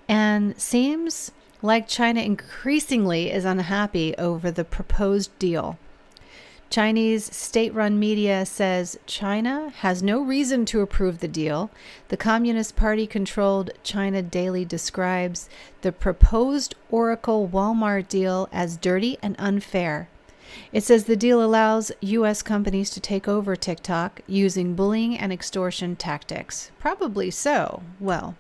and 0.09 0.59
seems 0.59 1.31
like 1.61 1.87
China 1.87 2.21
increasingly 2.21 3.31
is 3.31 3.45
unhappy 3.45 4.15
over 4.17 4.51
the 4.51 4.63
proposed 4.63 5.37
deal. 5.39 5.77
Chinese 6.71 7.35
state 7.35 7.73
run 7.73 7.99
media 7.99 8.45
says 8.45 8.97
China 9.05 9.73
has 9.79 10.01
no 10.01 10.21
reason 10.21 10.65
to 10.65 10.79
approve 10.79 11.19
the 11.19 11.27
deal. 11.27 11.69
The 12.07 12.15
Communist 12.15 12.77
Party 12.77 13.05
controlled 13.05 13.71
China 13.83 14.21
Daily 14.21 14.63
describes 14.63 15.49
the 15.81 15.91
proposed 15.91 16.75
Oracle 16.89 17.49
Walmart 17.51 18.07
deal 18.07 18.47
as 18.53 18.77
dirty 18.77 19.17
and 19.21 19.35
unfair. 19.37 20.07
It 20.71 20.85
says 20.85 21.03
the 21.03 21.17
deal 21.17 21.43
allows 21.43 21.91
U.S. 21.99 22.41
companies 22.41 22.89
to 22.91 23.01
take 23.01 23.27
over 23.27 23.57
TikTok 23.57 24.21
using 24.25 24.73
bullying 24.73 25.17
and 25.17 25.33
extortion 25.33 25.97
tactics. 25.97 26.71
Probably 26.79 27.31
so. 27.31 27.83
Well, 27.99 28.37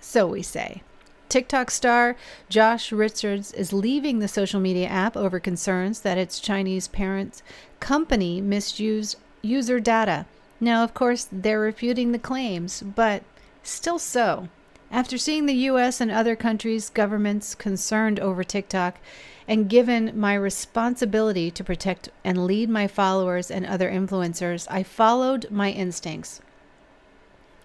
so 0.00 0.28
we 0.28 0.42
say. 0.42 0.82
TikTok 1.30 1.70
star 1.70 2.16
Josh 2.48 2.90
Richards 2.90 3.52
is 3.52 3.72
leaving 3.72 4.18
the 4.18 4.26
social 4.26 4.58
media 4.58 4.88
app 4.88 5.16
over 5.16 5.38
concerns 5.38 6.00
that 6.00 6.18
its 6.18 6.40
Chinese 6.40 6.88
parent 6.88 7.40
company 7.78 8.40
misused 8.40 9.16
user 9.40 9.78
data. 9.78 10.26
Now, 10.58 10.82
of 10.82 10.92
course, 10.92 11.28
they're 11.30 11.60
refuting 11.60 12.10
the 12.10 12.18
claims, 12.18 12.82
but 12.82 13.22
still 13.62 14.00
so. 14.00 14.48
After 14.90 15.16
seeing 15.16 15.46
the 15.46 15.54
US 15.70 16.00
and 16.00 16.10
other 16.10 16.34
countries' 16.34 16.90
governments 16.90 17.54
concerned 17.54 18.18
over 18.18 18.42
TikTok, 18.42 18.98
and 19.46 19.70
given 19.70 20.18
my 20.18 20.34
responsibility 20.34 21.48
to 21.52 21.62
protect 21.62 22.08
and 22.24 22.44
lead 22.44 22.68
my 22.68 22.88
followers 22.88 23.52
and 23.52 23.64
other 23.64 23.88
influencers, 23.88 24.66
I 24.68 24.82
followed 24.82 25.46
my 25.48 25.70
instincts. 25.70 26.40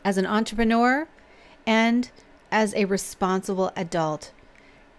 As 0.04 0.20
an 0.20 0.28
entrepreneur 0.28 1.08
and 1.66 2.12
as 2.52 2.74
a 2.74 2.86
responsible 2.86 3.72
adult 3.76 4.32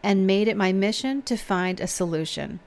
and 0.02 0.26
made 0.26 0.46
it 0.46 0.56
my 0.56 0.72
mission 0.72 1.22
to 1.22 1.36
find 1.36 1.80
a 1.80 1.86
solution. 1.86 2.60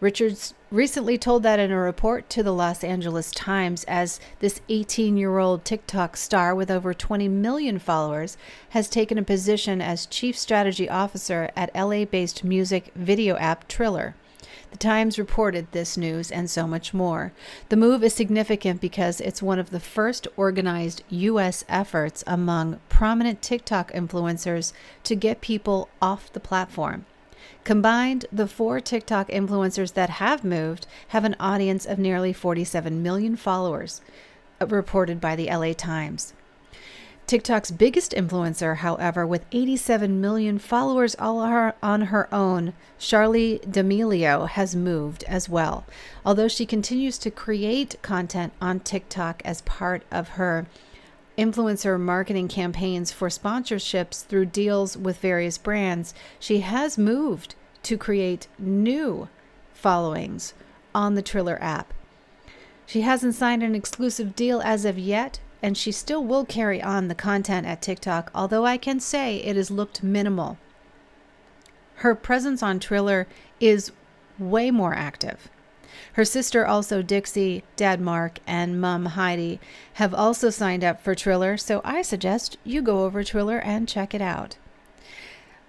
Richards 0.00 0.54
recently 0.70 1.18
told 1.18 1.42
that 1.42 1.58
in 1.58 1.70
a 1.70 1.78
report 1.78 2.28
to 2.30 2.42
the 2.42 2.52
Los 2.52 2.82
Angeles 2.82 3.30
Times 3.30 3.84
as 3.84 4.20
this 4.40 4.60
18 4.68 5.16
year 5.16 5.38
old 5.38 5.64
TikTok 5.64 6.16
star 6.16 6.54
with 6.54 6.70
over 6.70 6.94
20 6.94 7.28
million 7.28 7.78
followers 7.78 8.36
has 8.70 8.88
taken 8.88 9.18
a 9.18 9.22
position 9.22 9.80
as 9.80 10.06
chief 10.06 10.38
strategy 10.38 10.88
officer 10.88 11.50
at 11.56 11.74
LA 11.74 12.04
based 12.04 12.44
music 12.44 12.92
video 12.94 13.36
app 13.36 13.68
Triller. 13.68 14.14
The 14.76 14.88
Times 14.88 15.18
reported 15.18 15.72
this 15.72 15.96
news 15.96 16.30
and 16.30 16.50
so 16.50 16.66
much 16.66 16.92
more. 16.92 17.32
The 17.70 17.78
move 17.78 18.04
is 18.04 18.12
significant 18.12 18.78
because 18.78 19.22
it's 19.22 19.40
one 19.40 19.58
of 19.58 19.70
the 19.70 19.80
first 19.80 20.28
organized 20.36 21.02
U.S. 21.08 21.64
efforts 21.66 22.22
among 22.26 22.80
prominent 22.90 23.40
TikTok 23.40 23.90
influencers 23.92 24.74
to 25.04 25.14
get 25.16 25.40
people 25.40 25.88
off 26.02 26.30
the 26.30 26.40
platform. 26.40 27.06
Combined, 27.64 28.26
the 28.30 28.46
four 28.46 28.78
TikTok 28.80 29.28
influencers 29.28 29.94
that 29.94 30.10
have 30.10 30.44
moved 30.44 30.86
have 31.08 31.24
an 31.24 31.36
audience 31.40 31.86
of 31.86 31.98
nearly 31.98 32.34
47 32.34 33.02
million 33.02 33.34
followers, 33.34 34.02
reported 34.60 35.22
by 35.22 35.34
the 35.34 35.46
LA 35.46 35.72
Times. 35.72 36.34
TikTok's 37.26 37.72
biggest 37.72 38.12
influencer, 38.12 38.76
however, 38.76 39.26
with 39.26 39.46
87 39.50 40.20
million 40.20 40.60
followers 40.60 41.16
all 41.18 41.40
on 41.82 42.00
her 42.02 42.32
own, 42.32 42.72
Charli 43.00 43.60
D'Amelio, 43.68 44.46
has 44.48 44.76
moved 44.76 45.24
as 45.24 45.48
well. 45.48 45.84
Although 46.24 46.46
she 46.46 46.64
continues 46.64 47.18
to 47.18 47.32
create 47.32 47.96
content 48.02 48.52
on 48.60 48.78
TikTok 48.78 49.42
as 49.44 49.62
part 49.62 50.04
of 50.12 50.30
her 50.30 50.66
influencer 51.36 51.98
marketing 51.98 52.46
campaigns 52.46 53.10
for 53.10 53.28
sponsorships 53.28 54.24
through 54.24 54.46
deals 54.46 54.96
with 54.96 55.18
various 55.18 55.58
brands, 55.58 56.14
she 56.38 56.60
has 56.60 56.96
moved 56.96 57.56
to 57.82 57.98
create 57.98 58.46
new 58.56 59.28
followings 59.74 60.54
on 60.94 61.14
the 61.16 61.22
Triller 61.22 61.58
app. 61.60 61.92
She 62.86 63.00
hasn't 63.00 63.34
signed 63.34 63.64
an 63.64 63.74
exclusive 63.74 64.36
deal 64.36 64.62
as 64.62 64.84
of 64.84 64.96
yet, 64.96 65.40
and 65.62 65.76
she 65.76 65.92
still 65.92 66.24
will 66.24 66.44
carry 66.44 66.82
on 66.82 67.08
the 67.08 67.14
content 67.14 67.66
at 67.66 67.82
TikTok, 67.82 68.30
although 68.34 68.66
I 68.66 68.76
can 68.76 69.00
say 69.00 69.38
it 69.38 69.56
has 69.56 69.70
looked 69.70 70.02
minimal. 70.02 70.58
Her 71.96 72.14
presence 72.14 72.62
on 72.62 72.78
Triller 72.78 73.26
is 73.58 73.92
way 74.38 74.70
more 74.70 74.94
active. 74.94 75.48
Her 76.12 76.24
sister, 76.24 76.66
also 76.66 77.02
Dixie, 77.02 77.62
Dad 77.76 78.00
Marc, 78.00 78.38
and 78.46 78.80
Mum 78.80 79.06
Heidi, 79.06 79.60
have 79.94 80.14
also 80.14 80.50
signed 80.50 80.84
up 80.84 81.02
for 81.02 81.14
Triller, 81.14 81.56
so 81.56 81.80
I 81.84 82.02
suggest 82.02 82.58
you 82.64 82.82
go 82.82 83.04
over 83.04 83.24
Triller 83.24 83.58
and 83.58 83.88
check 83.88 84.14
it 84.14 84.22
out. 84.22 84.56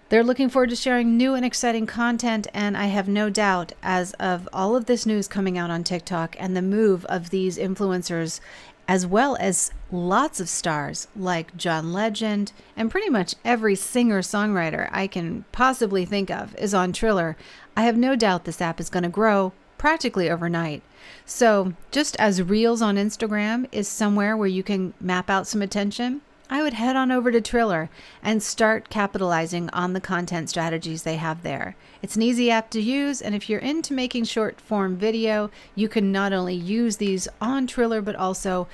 They're 0.10 0.24
looking 0.24 0.48
forward 0.50 0.70
to 0.70 0.78
sharing 0.78 1.18
new 1.18 1.34
and 1.34 1.46
exciting 1.46 1.86
content, 1.86 2.48
and 2.54 2.78
I 2.78 2.86
have 2.86 3.10
no 3.10 3.30
doubt, 3.30 3.74
as 3.84 4.14
of 4.14 4.48
all 4.54 4.78
of 4.78 4.86
this 4.86 5.06
news 5.06 5.28
coming 5.28 5.58
out 5.58 5.70
on 5.70 5.84
TikTok 5.84 6.38
and 6.40 6.56
the 6.56 6.62
move 6.62 7.04
of 7.06 7.30
these 7.30 7.58
influencers, 7.58 8.40
as 8.88 9.06
well 9.06 9.36
as 9.40 9.72
lots 9.92 10.40
of 10.40 10.50
stars 10.50 11.08
like 11.16 11.56
John 11.58 11.94
Legend 11.94 12.52
and 12.76 12.92
pretty 12.92 13.10
much 13.10 13.36
every 13.44 13.76
singer 13.76 14.22
songwriter 14.22 14.90
I 14.92 15.08
can 15.08 15.46
possibly 15.52 16.06
think 16.06 16.30
of 16.30 16.56
is 16.56 16.74
on 16.74 16.94
Triller, 16.94 17.36
I 17.76 17.84
have 17.84 17.98
no 17.98 18.16
doubt 18.16 18.46
this 18.46 18.62
app 18.62 18.80
is 18.80 18.90
going 18.90 19.04
to 19.04 19.10
grow 19.10 19.54
practically 19.78 20.30
overnight. 20.30 20.82
So, 21.26 21.74
just 21.92 22.16
as 22.18 22.42
Reels 22.42 22.82
on 22.82 22.96
Instagram 22.96 23.68
is 23.72 23.88
somewhere 23.88 24.36
where 24.36 24.48
you 24.48 24.64
can 24.64 24.94
map 25.00 25.30
out 25.30 25.48
some 25.48 25.62
attention, 25.62 26.22
I 26.50 26.62
would 26.62 26.74
head 26.74 26.96
on 26.96 27.12
over 27.12 27.32
to 27.32 27.42
Triller 27.42 27.90
and 28.24 28.42
start 28.42 28.90
capitalizing 28.90 29.70
on 29.72 29.94
the 29.94 30.00
content 30.00 30.50
strategies 30.50 31.04
they 31.04 31.18
have 31.18 31.44
there. 31.44 31.76
It's 32.02 32.16
an 32.16 32.22
easy 32.22 32.50
app 32.50 32.70
to 32.72 32.82
use, 32.82 33.22
and 33.22 33.36
if 33.36 33.50
you're 33.50 33.60
into 33.60 33.94
making 33.94 34.24
short 34.24 34.62
form 34.62 34.96
video, 34.96 35.52
you 35.76 35.90
can 35.90 36.12
not 36.12 36.32
only 36.32 36.56
use 36.56 36.98
these 36.98 37.28
on 37.42 37.68
Triller 37.68 38.02
but 38.02 38.16
also 38.16 38.68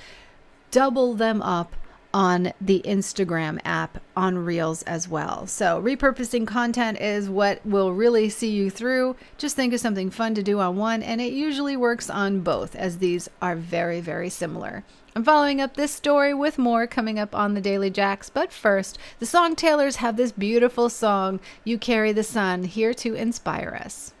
double 0.70 1.14
them 1.14 1.42
up 1.42 1.74
on 2.12 2.52
the 2.60 2.80
Instagram 2.84 3.58
app 3.64 4.00
on 4.16 4.38
Reels 4.38 4.82
as 4.84 5.08
well. 5.08 5.48
So, 5.48 5.82
repurposing 5.82 6.46
content 6.46 7.00
is 7.00 7.28
what 7.28 7.64
will 7.66 7.92
really 7.92 8.28
see 8.28 8.50
you 8.50 8.70
through. 8.70 9.16
Just 9.36 9.56
think 9.56 9.74
of 9.74 9.80
something 9.80 10.10
fun 10.10 10.36
to 10.36 10.42
do 10.42 10.60
on 10.60 10.76
one, 10.76 11.02
and 11.02 11.20
it 11.20 11.32
usually 11.32 11.76
works 11.76 12.08
on 12.08 12.40
both, 12.40 12.76
as 12.76 12.98
these 12.98 13.28
are 13.42 13.56
very, 13.56 14.00
very 14.00 14.30
similar. 14.30 14.84
I'm 15.16 15.22
following 15.22 15.60
up 15.60 15.74
this 15.74 15.92
story 15.92 16.34
with 16.34 16.58
more 16.58 16.88
coming 16.88 17.20
up 17.20 17.36
on 17.36 17.54
the 17.54 17.60
Daily 17.60 17.88
Jax, 17.88 18.30
but 18.30 18.52
first, 18.52 18.98
the 19.20 19.26
Song 19.26 19.54
Tailors 19.54 19.96
have 19.96 20.16
this 20.16 20.32
beautiful 20.32 20.88
song, 20.88 21.38
You 21.62 21.78
Carry 21.78 22.10
the 22.10 22.24
Sun, 22.24 22.64
here 22.64 22.92
to 22.94 23.14
inspire 23.14 23.80
us. 23.80 24.12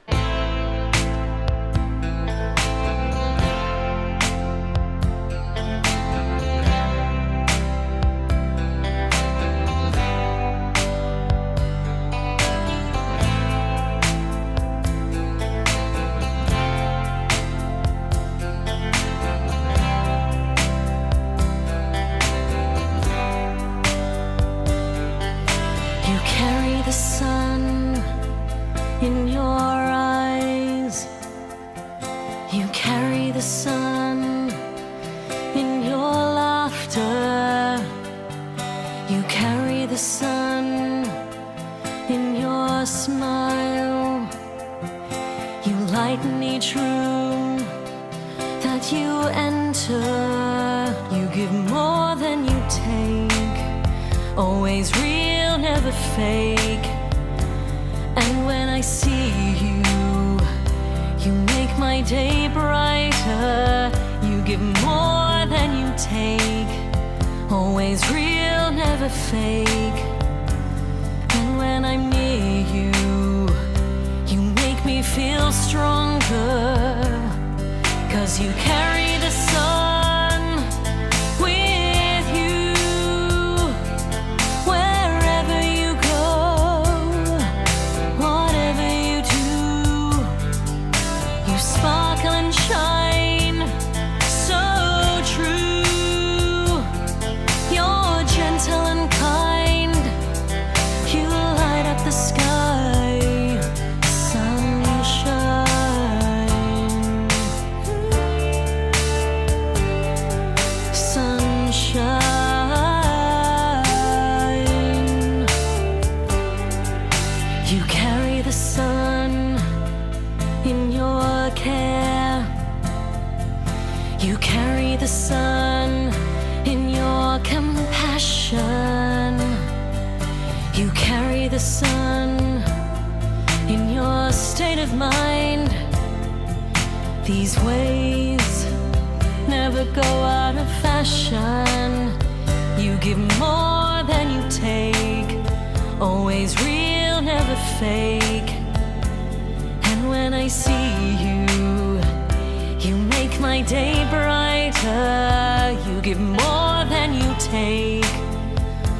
give 156.14 156.20
more 156.20 156.84
than 156.88 157.14
you 157.14 157.34
take. 157.38 158.04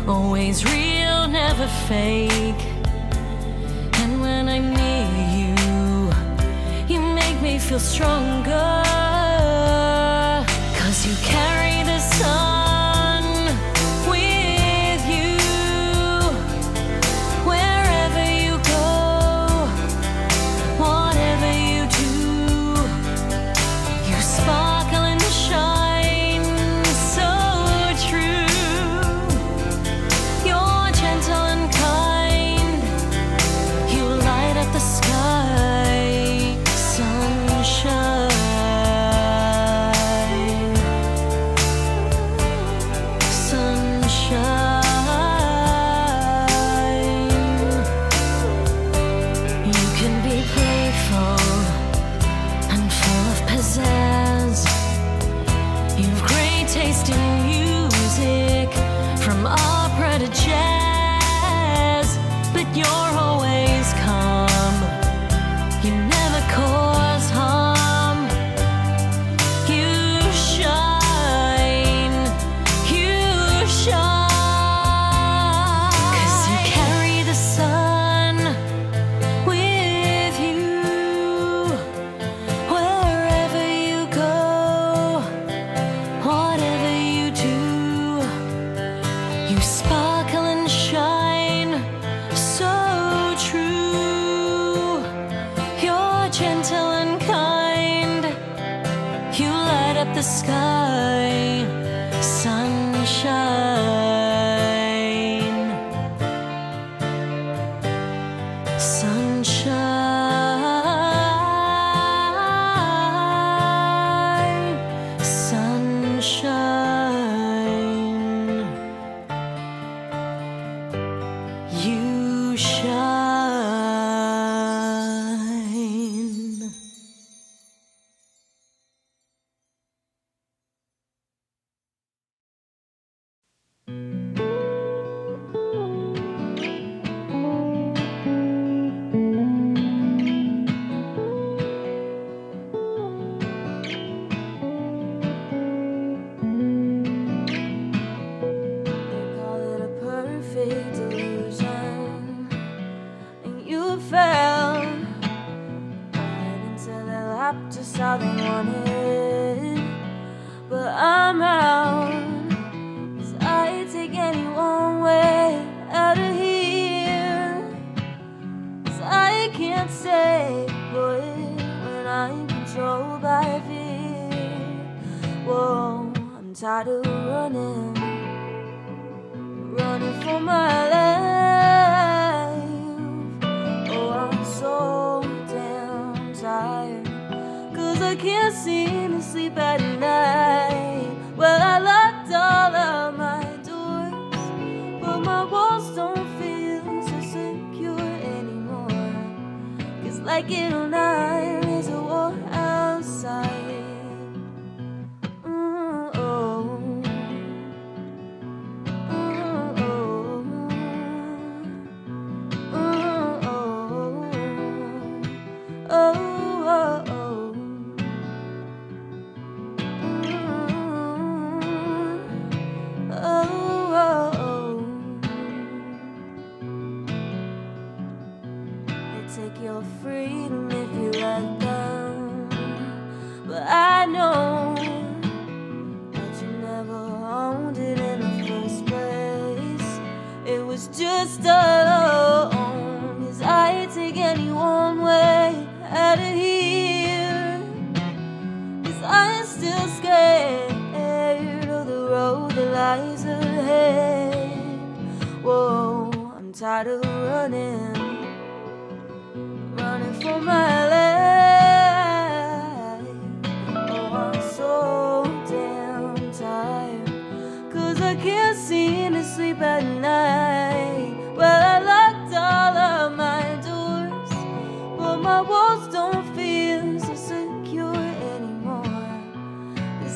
Always 0.09 0.65
real, 0.65 1.29
never 1.29 1.67
fake. 1.89 2.65
And 4.01 4.21
when 4.21 4.49
I'm 4.49 4.75
near 4.75 5.09
you, 5.39 5.55
you 6.89 7.01
make 7.01 7.41
me 7.41 7.59
feel 7.59 7.79
stronger. 7.79 9.14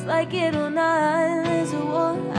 Like 0.09 0.33
it 0.33 0.55
or 0.55 0.71
not, 0.71 1.45
there's 1.45 1.71
a 1.71 1.85
war 1.85 2.38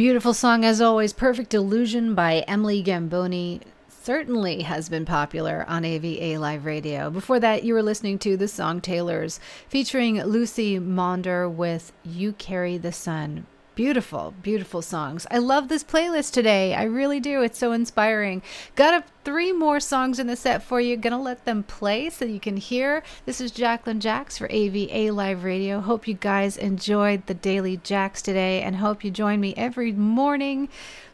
Beautiful 0.00 0.32
song 0.32 0.64
as 0.64 0.80
always. 0.80 1.12
Perfect 1.12 1.52
Illusion 1.52 2.14
by 2.14 2.36
Emily 2.48 2.80
Gamboni 2.80 3.60
certainly 3.90 4.62
has 4.62 4.88
been 4.88 5.04
popular 5.04 5.66
on 5.68 5.84
AVA 5.84 6.40
Live 6.40 6.64
Radio. 6.64 7.10
Before 7.10 7.38
that, 7.38 7.64
you 7.64 7.74
were 7.74 7.82
listening 7.82 8.18
to 8.20 8.34
the 8.38 8.48
song 8.48 8.80
Taylors 8.80 9.40
featuring 9.68 10.18
Lucy 10.22 10.78
Maunder 10.78 11.46
with 11.50 11.92
You 12.02 12.32
Carry 12.32 12.78
the 12.78 12.92
Sun. 12.92 13.44
Beautiful, 13.76 14.34
beautiful 14.42 14.82
songs. 14.82 15.26
I 15.30 15.38
love 15.38 15.68
this 15.68 15.84
playlist 15.84 16.32
today. 16.32 16.74
I 16.74 16.82
really 16.82 17.20
do. 17.20 17.40
It's 17.42 17.58
so 17.58 17.72
inspiring. 17.72 18.42
Got 18.74 18.94
a, 18.94 19.04
three 19.24 19.52
more 19.52 19.78
songs 19.78 20.18
in 20.18 20.26
the 20.26 20.36
set 20.36 20.62
for 20.62 20.80
you. 20.80 20.96
Gonna 20.96 21.20
let 21.20 21.44
them 21.44 21.62
play 21.62 22.10
so 22.10 22.24
you 22.24 22.40
can 22.40 22.56
hear. 22.56 23.02
This 23.26 23.40
is 23.40 23.52
Jacqueline 23.52 24.00
Jax 24.00 24.36
for 24.36 24.48
AVA 24.50 25.12
Live 25.12 25.44
Radio. 25.44 25.80
Hope 25.80 26.08
you 26.08 26.14
guys 26.14 26.56
enjoyed 26.56 27.26
the 27.26 27.34
Daily 27.34 27.76
Jax 27.78 28.20
today 28.22 28.60
and 28.60 28.76
hope 28.76 29.04
you 29.04 29.10
join 29.10 29.40
me 29.40 29.54
every 29.56 29.92
morning 29.92 30.68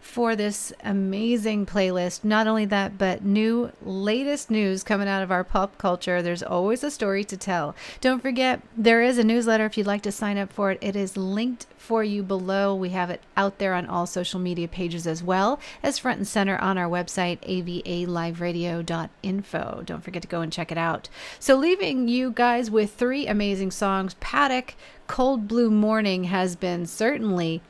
for 0.06 0.34
this 0.34 0.72
amazing 0.82 1.66
playlist. 1.66 2.24
Not 2.24 2.46
only 2.46 2.64
that, 2.66 2.96
but 2.96 3.22
new 3.22 3.70
latest 3.82 4.50
news 4.50 4.82
coming 4.82 5.08
out 5.08 5.22
of 5.22 5.30
our 5.30 5.44
pop 5.44 5.76
culture. 5.76 6.22
There's 6.22 6.42
always 6.42 6.82
a 6.82 6.90
story 6.90 7.22
to 7.24 7.36
tell. 7.36 7.76
Don't 8.00 8.22
forget, 8.22 8.62
there 8.76 9.02
is 9.02 9.18
a 9.18 9.24
newsletter 9.24 9.66
if 9.66 9.76
you'd 9.76 9.86
like 9.86 10.00
to 10.02 10.12
sign 10.12 10.38
up 10.38 10.50
for 10.52 10.70
it. 10.70 10.78
It 10.80 10.96
is 10.96 11.18
linked 11.18 11.66
for 11.76 12.02
you 12.02 12.22
below. 12.22 12.74
We 12.74 12.88
have 12.90 13.10
it 13.10 13.20
out 13.36 13.58
there 13.58 13.74
on 13.74 13.86
all 13.86 14.06
social 14.06 14.40
media 14.40 14.68
pages 14.68 15.06
as 15.06 15.22
well 15.22 15.60
as 15.82 15.98
front 15.98 16.16
and 16.18 16.26
center 16.26 16.56
on 16.58 16.78
our 16.78 16.88
website, 16.88 17.40
avaliveradio.info. 17.40 19.82
Don't 19.84 20.04
forget 20.04 20.22
to 20.22 20.28
go 20.28 20.40
and 20.40 20.52
check 20.52 20.72
it 20.72 20.78
out. 20.78 21.10
So, 21.38 21.56
leaving 21.56 22.08
you 22.08 22.30
guys 22.30 22.70
with 22.70 22.94
three 22.94 23.26
amazing 23.26 23.72
songs. 23.72 24.14
Paddock, 24.20 24.74
Cold 25.08 25.46
Blue 25.46 25.70
Morning 25.70 26.24
has 26.24 26.56
been 26.56 26.86
certainly 26.86 27.60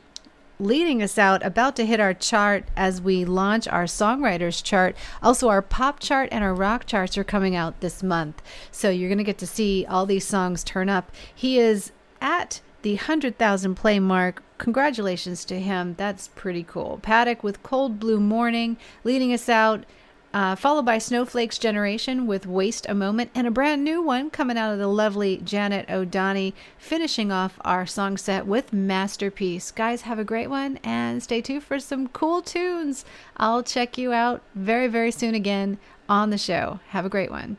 leading 0.58 1.02
us 1.02 1.18
out, 1.18 1.44
about 1.44 1.76
to 1.76 1.86
hit 1.86 2.00
our 2.00 2.14
chart 2.14 2.64
as 2.76 3.00
we 3.00 3.24
launch 3.24 3.68
our 3.68 3.84
songwriters 3.84 4.62
chart. 4.62 4.96
Also, 5.22 5.48
our 5.48 5.62
pop 5.62 6.00
chart 6.00 6.28
and 6.32 6.42
our 6.42 6.54
rock 6.54 6.86
charts 6.86 7.18
are 7.18 7.24
coming 7.24 7.54
out 7.54 7.80
this 7.80 8.02
month. 8.02 8.42
So 8.70 8.90
you're 8.90 9.08
going 9.08 9.18
to 9.18 9.24
get 9.24 9.38
to 9.38 9.46
see 9.46 9.84
all 9.88 10.06
these 10.06 10.26
songs 10.26 10.64
turn 10.64 10.88
up. 10.88 11.10
He 11.34 11.58
is 11.58 11.92
at 12.20 12.60
the 12.82 12.94
100,000 12.94 13.74
play 13.74 13.98
mark. 13.98 14.42
Congratulations 14.58 15.44
to 15.46 15.60
him. 15.60 15.94
That's 15.98 16.28
pretty 16.28 16.62
cool. 16.62 16.98
Paddock 17.02 17.42
with 17.42 17.62
Cold 17.62 18.00
Blue 18.00 18.20
Morning 18.20 18.76
leading 19.04 19.32
us 19.32 19.48
out. 19.48 19.84
Uh, 20.36 20.54
followed 20.54 20.84
by 20.84 20.98
Snowflake's 20.98 21.56
Generation 21.56 22.26
with 22.26 22.46
Waste 22.46 22.84
a 22.90 22.94
Moment, 22.94 23.30
and 23.34 23.46
a 23.46 23.50
brand 23.50 23.82
new 23.82 24.02
one 24.02 24.28
coming 24.28 24.58
out 24.58 24.70
of 24.70 24.78
the 24.78 24.86
lovely 24.86 25.38
Janet 25.38 25.88
O'Donnell, 25.88 26.52
finishing 26.76 27.32
off 27.32 27.58
our 27.62 27.86
song 27.86 28.18
set 28.18 28.46
with 28.46 28.70
Masterpiece. 28.70 29.70
Guys, 29.70 30.02
have 30.02 30.18
a 30.18 30.24
great 30.24 30.50
one 30.50 30.78
and 30.84 31.22
stay 31.22 31.40
tuned 31.40 31.62
for 31.62 31.80
some 31.80 32.08
cool 32.08 32.42
tunes. 32.42 33.06
I'll 33.38 33.62
check 33.62 33.96
you 33.96 34.12
out 34.12 34.42
very, 34.54 34.88
very 34.88 35.10
soon 35.10 35.34
again 35.34 35.78
on 36.06 36.28
the 36.28 36.36
show. 36.36 36.80
Have 36.88 37.06
a 37.06 37.08
great 37.08 37.30
one. 37.30 37.56